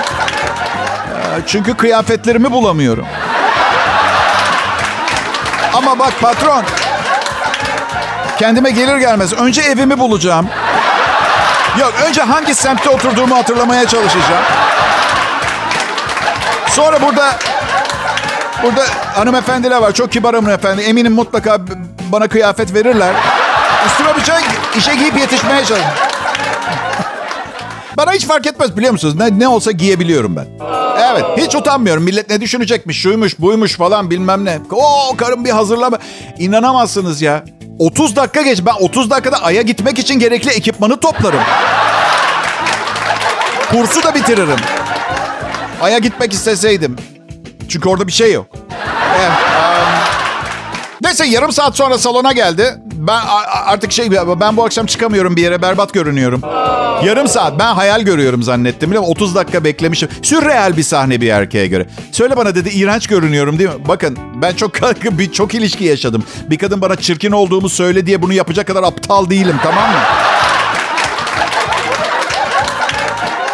Çünkü 1.47 1.75
kıyafetlerimi 1.75 2.53
bulamıyorum. 2.53 3.07
Ama 5.75 5.99
bak 5.99 6.21
patron. 6.21 6.65
Kendime 8.39 8.71
gelir 8.71 8.97
gelmez 8.97 9.33
önce 9.33 9.63
evimi 9.63 9.99
bulacağım. 9.99 10.49
Yok 11.79 11.93
önce 12.09 12.23
hangi 12.23 12.55
semtte 12.55 12.91
oturduğumu 12.91 13.37
hatırlamaya 13.37 13.87
çalışacağım. 13.89 14.45
Sonra 16.69 17.03
burada 17.03 17.39
burada 18.63 18.83
hanımefendiler 19.15 19.77
var. 19.77 19.93
Çok 19.93 20.13
kibar 20.13 20.35
hanımefendi. 20.35 20.83
Eminim 20.83 21.13
mutlaka 21.13 21.59
bana 22.13 22.29
kıyafet 22.29 22.75
verirler. 22.75 23.15
Üstüme 23.87 24.11
şey 24.27 24.49
işe 24.77 24.95
giyip 24.95 25.19
yetişmeye 25.19 25.65
çalışacağım. 25.65 25.95
Bana 27.97 28.13
hiç 28.13 28.27
fark 28.27 28.47
etmez 28.47 28.77
biliyor 28.77 28.93
musunuz? 28.93 29.15
Ne, 29.15 29.39
ne 29.39 29.49
olsa 29.49 29.71
giyebiliyorum 29.71 30.37
ben. 30.37 30.47
Evet 31.11 31.25
hiç 31.37 31.55
utanmıyorum. 31.55 32.03
Millet 32.03 32.31
ne 32.31 32.41
düşünecekmiş, 32.41 33.01
şuymuş, 33.03 33.39
buymuş 33.39 33.77
falan 33.77 34.11
bilmem 34.11 34.45
ne. 34.45 34.59
Oo 34.73 35.17
karım 35.17 35.45
bir 35.45 35.51
hazırlama. 35.51 35.99
İnanamazsınız 36.39 37.23
ya. 37.23 37.45
30 37.79 38.17
dakika 38.17 38.43
geç. 38.43 38.61
Ben 38.67 38.75
30 38.81 39.11
dakikada 39.11 39.43
Ay'a 39.43 39.63
gitmek 39.63 39.99
için 39.99 40.19
gerekli 40.19 40.51
ekipmanı 40.51 41.01
toplarım. 41.01 41.41
Kursu 43.71 44.03
da 44.03 44.15
bitiririm. 44.15 44.59
Ay'a 45.83 45.99
gitmek 45.99 46.33
isteseydim. 46.33 46.97
Çünkü 47.69 47.89
orada 47.89 48.07
bir 48.07 48.13
şey 48.13 48.33
yok. 48.33 48.47
Evet. 49.19 49.31
Um, 49.31 49.89
neyse 51.03 51.27
yarım 51.27 51.53
saat 51.53 51.77
sonra 51.77 51.99
salona 51.99 52.33
geldi. 52.33 52.75
Ben 53.01 53.21
artık 53.67 53.93
şey 53.93 54.11
ben 54.41 54.57
bu 54.57 54.65
akşam 54.65 54.87
çıkamıyorum 54.87 55.37
bir 55.37 55.43
yere 55.43 55.63
berbat 55.63 55.95
görünüyorum. 55.95 56.41
Yarım 57.05 57.29
saat 57.29 57.59
ben 57.59 57.75
hayal 57.75 58.01
görüyorum 58.01 58.43
zannettim. 58.43 58.97
30 58.97 59.35
dakika 59.35 59.65
beklemişim. 59.65 60.09
Sürreal 60.23 60.77
bir 60.77 60.83
sahne 60.83 61.21
bir 61.21 61.29
erkeğe 61.29 61.67
göre. 61.67 61.87
Söyle 62.13 62.37
bana 62.37 62.55
dedi 62.55 62.69
iğrenç 62.69 63.07
görünüyorum 63.07 63.59
değil 63.59 63.71
mi? 63.71 63.89
Bakın 63.89 64.19
ben 64.35 64.53
çok 64.53 64.73
bir 65.19 65.33
çok 65.33 65.55
ilişki 65.55 65.85
yaşadım. 65.85 66.25
Bir 66.51 66.59
kadın 66.59 66.81
bana 66.81 66.97
çirkin 66.97 67.33
olduğumu 67.33 67.69
söyle 67.69 68.07
diye 68.07 68.23
bunu 68.23 68.33
yapacak 68.33 68.67
kadar 68.67 68.83
aptal 68.83 69.31
değilim 69.31 69.57
tamam 69.63 69.91
mı? 69.91 69.99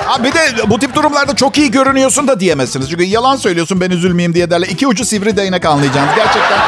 Ha 0.06 0.24
bir 0.24 0.32
de 0.32 0.70
bu 0.70 0.78
tip 0.78 0.94
durumlarda 0.94 1.36
çok 1.36 1.58
iyi 1.58 1.70
görünüyorsun 1.70 2.28
da 2.28 2.40
diyemezsiniz. 2.40 2.90
Çünkü 2.90 3.04
yalan 3.04 3.36
söylüyorsun 3.36 3.80
ben 3.80 3.90
üzülmeyeyim 3.90 4.34
diye 4.34 4.50
derler. 4.50 4.68
İki 4.68 4.86
ucu 4.86 5.04
sivri 5.04 5.36
değnek 5.36 5.64
anlayacağınız. 5.64 6.14
Gerçekten 6.16 6.58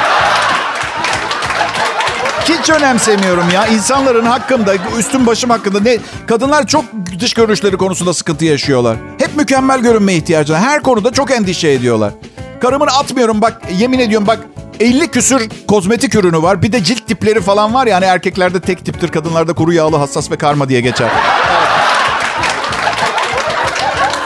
hiç 2.48 2.70
önemsemiyorum 2.70 3.50
ya. 3.50 3.66
İnsanların 3.66 4.26
hakkında, 4.26 4.74
üstüm 4.98 5.26
başım 5.26 5.50
hakkında 5.50 5.80
ne 5.80 5.98
kadınlar 6.26 6.66
çok 6.66 6.84
dış 7.20 7.34
görünüşleri 7.34 7.76
konusunda 7.76 8.14
sıkıntı 8.14 8.44
yaşıyorlar. 8.44 8.96
Hep 9.18 9.36
mükemmel 9.36 9.80
görünmeye 9.80 10.18
ihtiyacı. 10.18 10.54
Her 10.54 10.82
konuda 10.82 11.12
çok 11.12 11.30
endişe 11.30 11.68
ediyorlar. 11.68 12.12
Karımın 12.60 12.86
atmıyorum 12.86 13.42
bak 13.42 13.62
yemin 13.78 13.98
ediyorum 13.98 14.26
bak 14.26 14.38
50 14.80 15.08
küsür 15.08 15.48
kozmetik 15.68 16.14
ürünü 16.14 16.42
var. 16.42 16.62
Bir 16.62 16.72
de 16.72 16.84
cilt 16.84 17.06
tipleri 17.06 17.40
falan 17.40 17.74
var 17.74 17.86
yani 17.86 18.04
erkeklerde 18.04 18.60
tek 18.60 18.84
tiptir, 18.84 19.08
kadınlarda 19.08 19.52
kuru 19.52 19.72
yağlı, 19.72 19.96
hassas 19.96 20.30
ve 20.30 20.36
karma 20.36 20.68
diye 20.68 20.80
geçer. 20.80 21.08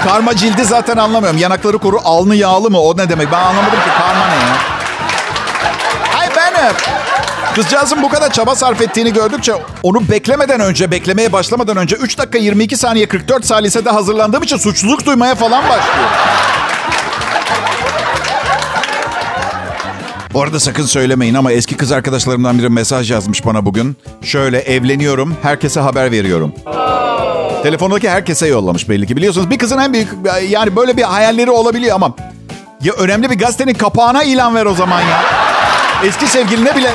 karma 0.04 0.36
cildi 0.36 0.64
zaten 0.64 0.96
anlamıyorum. 0.96 1.38
Yanakları 1.38 1.78
kuru, 1.78 2.00
alnı 2.04 2.34
yağlı 2.34 2.70
mı? 2.70 2.80
O 2.80 2.96
ne 2.96 3.08
demek? 3.08 3.32
Ben 3.32 3.38
anlamadım 3.38 3.78
ki 3.78 3.90
karma 3.98 4.26
ne 4.26 4.34
ya? 4.34 4.56
Hay 6.12 6.28
ben 6.36 7.01
Kızcağızın 7.54 8.02
bu 8.02 8.08
kadar 8.08 8.32
çaba 8.32 8.54
sarf 8.54 8.80
ettiğini 8.80 9.12
gördükçe 9.12 9.52
onu 9.82 10.08
beklemeden 10.08 10.60
önce, 10.60 10.90
beklemeye 10.90 11.32
başlamadan 11.32 11.76
önce 11.76 11.96
3 11.96 12.18
dakika 12.18 12.38
22 12.38 12.76
saniye 12.76 13.06
44 13.06 13.44
salisede 13.44 13.90
hazırlandığım 13.90 14.42
için 14.42 14.56
suçluluk 14.56 15.06
duymaya 15.06 15.34
falan 15.34 15.62
başlıyor. 15.62 16.08
Bu 20.34 20.42
arada 20.42 20.60
sakın 20.60 20.86
söylemeyin 20.86 21.34
ama 21.34 21.52
eski 21.52 21.76
kız 21.76 21.92
arkadaşlarımdan 21.92 22.58
biri 22.58 22.68
mesaj 22.68 23.10
yazmış 23.10 23.46
bana 23.46 23.64
bugün. 23.66 23.96
Şöyle 24.22 24.58
evleniyorum, 24.60 25.36
herkese 25.42 25.80
haber 25.80 26.12
veriyorum. 26.12 26.52
Telefondaki 27.62 28.10
herkese 28.10 28.46
yollamış 28.46 28.88
belli 28.88 29.06
ki. 29.06 29.16
Biliyorsunuz 29.16 29.50
bir 29.50 29.58
kızın 29.58 29.78
en 29.78 29.92
büyük 29.92 30.08
yani 30.48 30.76
böyle 30.76 30.96
bir 30.96 31.02
hayalleri 31.02 31.50
olabiliyor 31.50 31.94
ama 31.96 32.14
ya 32.82 32.92
önemli 32.92 33.30
bir 33.30 33.38
gazetenin 33.38 33.74
kapağına 33.74 34.22
ilan 34.22 34.54
ver 34.54 34.66
o 34.66 34.74
zaman 34.74 35.00
ya. 35.00 35.22
Eski 36.04 36.26
sevgiline 36.26 36.76
bile 36.76 36.94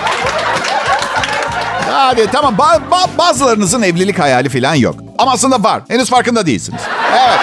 Hadi 1.92 2.28
tamam 2.32 2.56
ba- 2.56 2.82
ba- 2.92 3.18
bazılarınızın 3.18 3.82
evlilik 3.82 4.20
hayali 4.20 4.50
falan 4.50 4.76
yok. 4.76 4.96
Ama 5.18 5.32
aslında 5.32 5.64
var. 5.64 5.82
Henüz 5.88 6.10
farkında 6.10 6.46
değilsiniz. 6.46 6.82
Evet. 7.14 7.40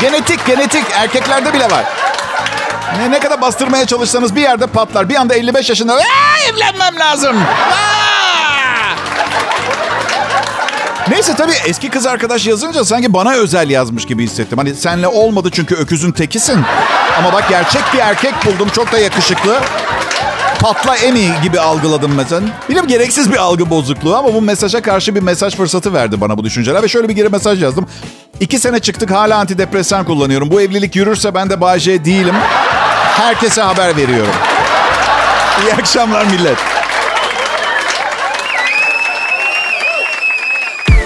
Genetik, 0.00 0.46
genetik. 0.46 0.84
Erkeklerde 0.94 1.54
bile 1.54 1.64
var. 1.70 1.84
Ne, 2.98 3.10
ne 3.10 3.20
kadar 3.20 3.40
bastırmaya 3.40 3.86
çalışsanız 3.86 4.36
bir 4.36 4.40
yerde 4.40 4.66
patlar. 4.66 5.08
Bir 5.08 5.14
anda 5.16 5.34
55 5.34 5.68
yaşında 5.68 6.00
evlenmem 6.50 6.98
lazım. 6.98 7.36
Neyse 11.10 11.34
tabii 11.34 11.52
eski 11.66 11.88
kız 11.90 12.06
arkadaş 12.06 12.46
yazınca 12.46 12.84
sanki 12.84 13.12
bana 13.14 13.32
özel 13.32 13.70
yazmış 13.70 14.06
gibi 14.06 14.24
hissettim. 14.24 14.58
Hani 14.58 14.74
senle 14.74 15.06
olmadı 15.08 15.50
çünkü 15.52 15.74
öküzün 15.74 16.12
tekisin. 16.12 16.64
Ama 17.18 17.32
bak 17.32 17.48
gerçek 17.48 17.82
bir 17.94 17.98
erkek 17.98 18.34
buldum. 18.46 18.68
Çok 18.68 18.92
da 18.92 18.98
yakışıklı. 18.98 19.58
Patla 20.60 20.96
Emi 20.96 21.30
gibi 21.42 21.60
algıladım 21.60 22.12
mesela. 22.14 22.42
Biliyorum 22.68 22.88
gereksiz 22.88 23.32
bir 23.32 23.36
algı 23.36 23.70
bozukluğu 23.70 24.16
ama 24.16 24.34
bu 24.34 24.42
mesaja 24.42 24.82
karşı 24.82 25.14
bir 25.14 25.20
mesaj 25.20 25.56
fırsatı 25.56 25.94
verdi 25.94 26.20
bana 26.20 26.38
bu 26.38 26.44
düşünceler. 26.44 26.82
Ve 26.82 26.88
şöyle 26.88 27.08
bir 27.08 27.14
geri 27.14 27.28
mesaj 27.28 27.62
yazdım. 27.62 27.86
İki 28.40 28.58
sene 28.58 28.78
çıktık 28.78 29.10
hala 29.10 29.36
antidepresan 29.38 30.04
kullanıyorum. 30.04 30.50
Bu 30.50 30.60
evlilik 30.60 30.96
yürürse 30.96 31.34
ben 31.34 31.50
de 31.50 31.60
Bayce 31.60 32.04
değilim. 32.04 32.34
Herkese 33.16 33.62
haber 33.62 33.96
veriyorum. 33.96 34.32
İyi 35.62 35.74
akşamlar 35.74 36.24
millet. 36.24 36.58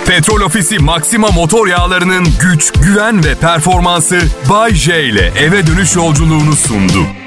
Petrol 0.07 0.41
Ofisi 0.41 0.79
Maxima 0.79 1.29
motor 1.29 1.67
yağlarının 1.67 2.27
güç, 2.41 2.73
güven 2.73 3.25
ve 3.25 3.35
performansı 3.35 4.21
Bay 4.51 4.75
J 4.75 5.05
ile 5.05 5.33
eve 5.39 5.67
dönüş 5.67 5.97
yolculuğunu 5.97 6.57
sundu. 6.57 7.24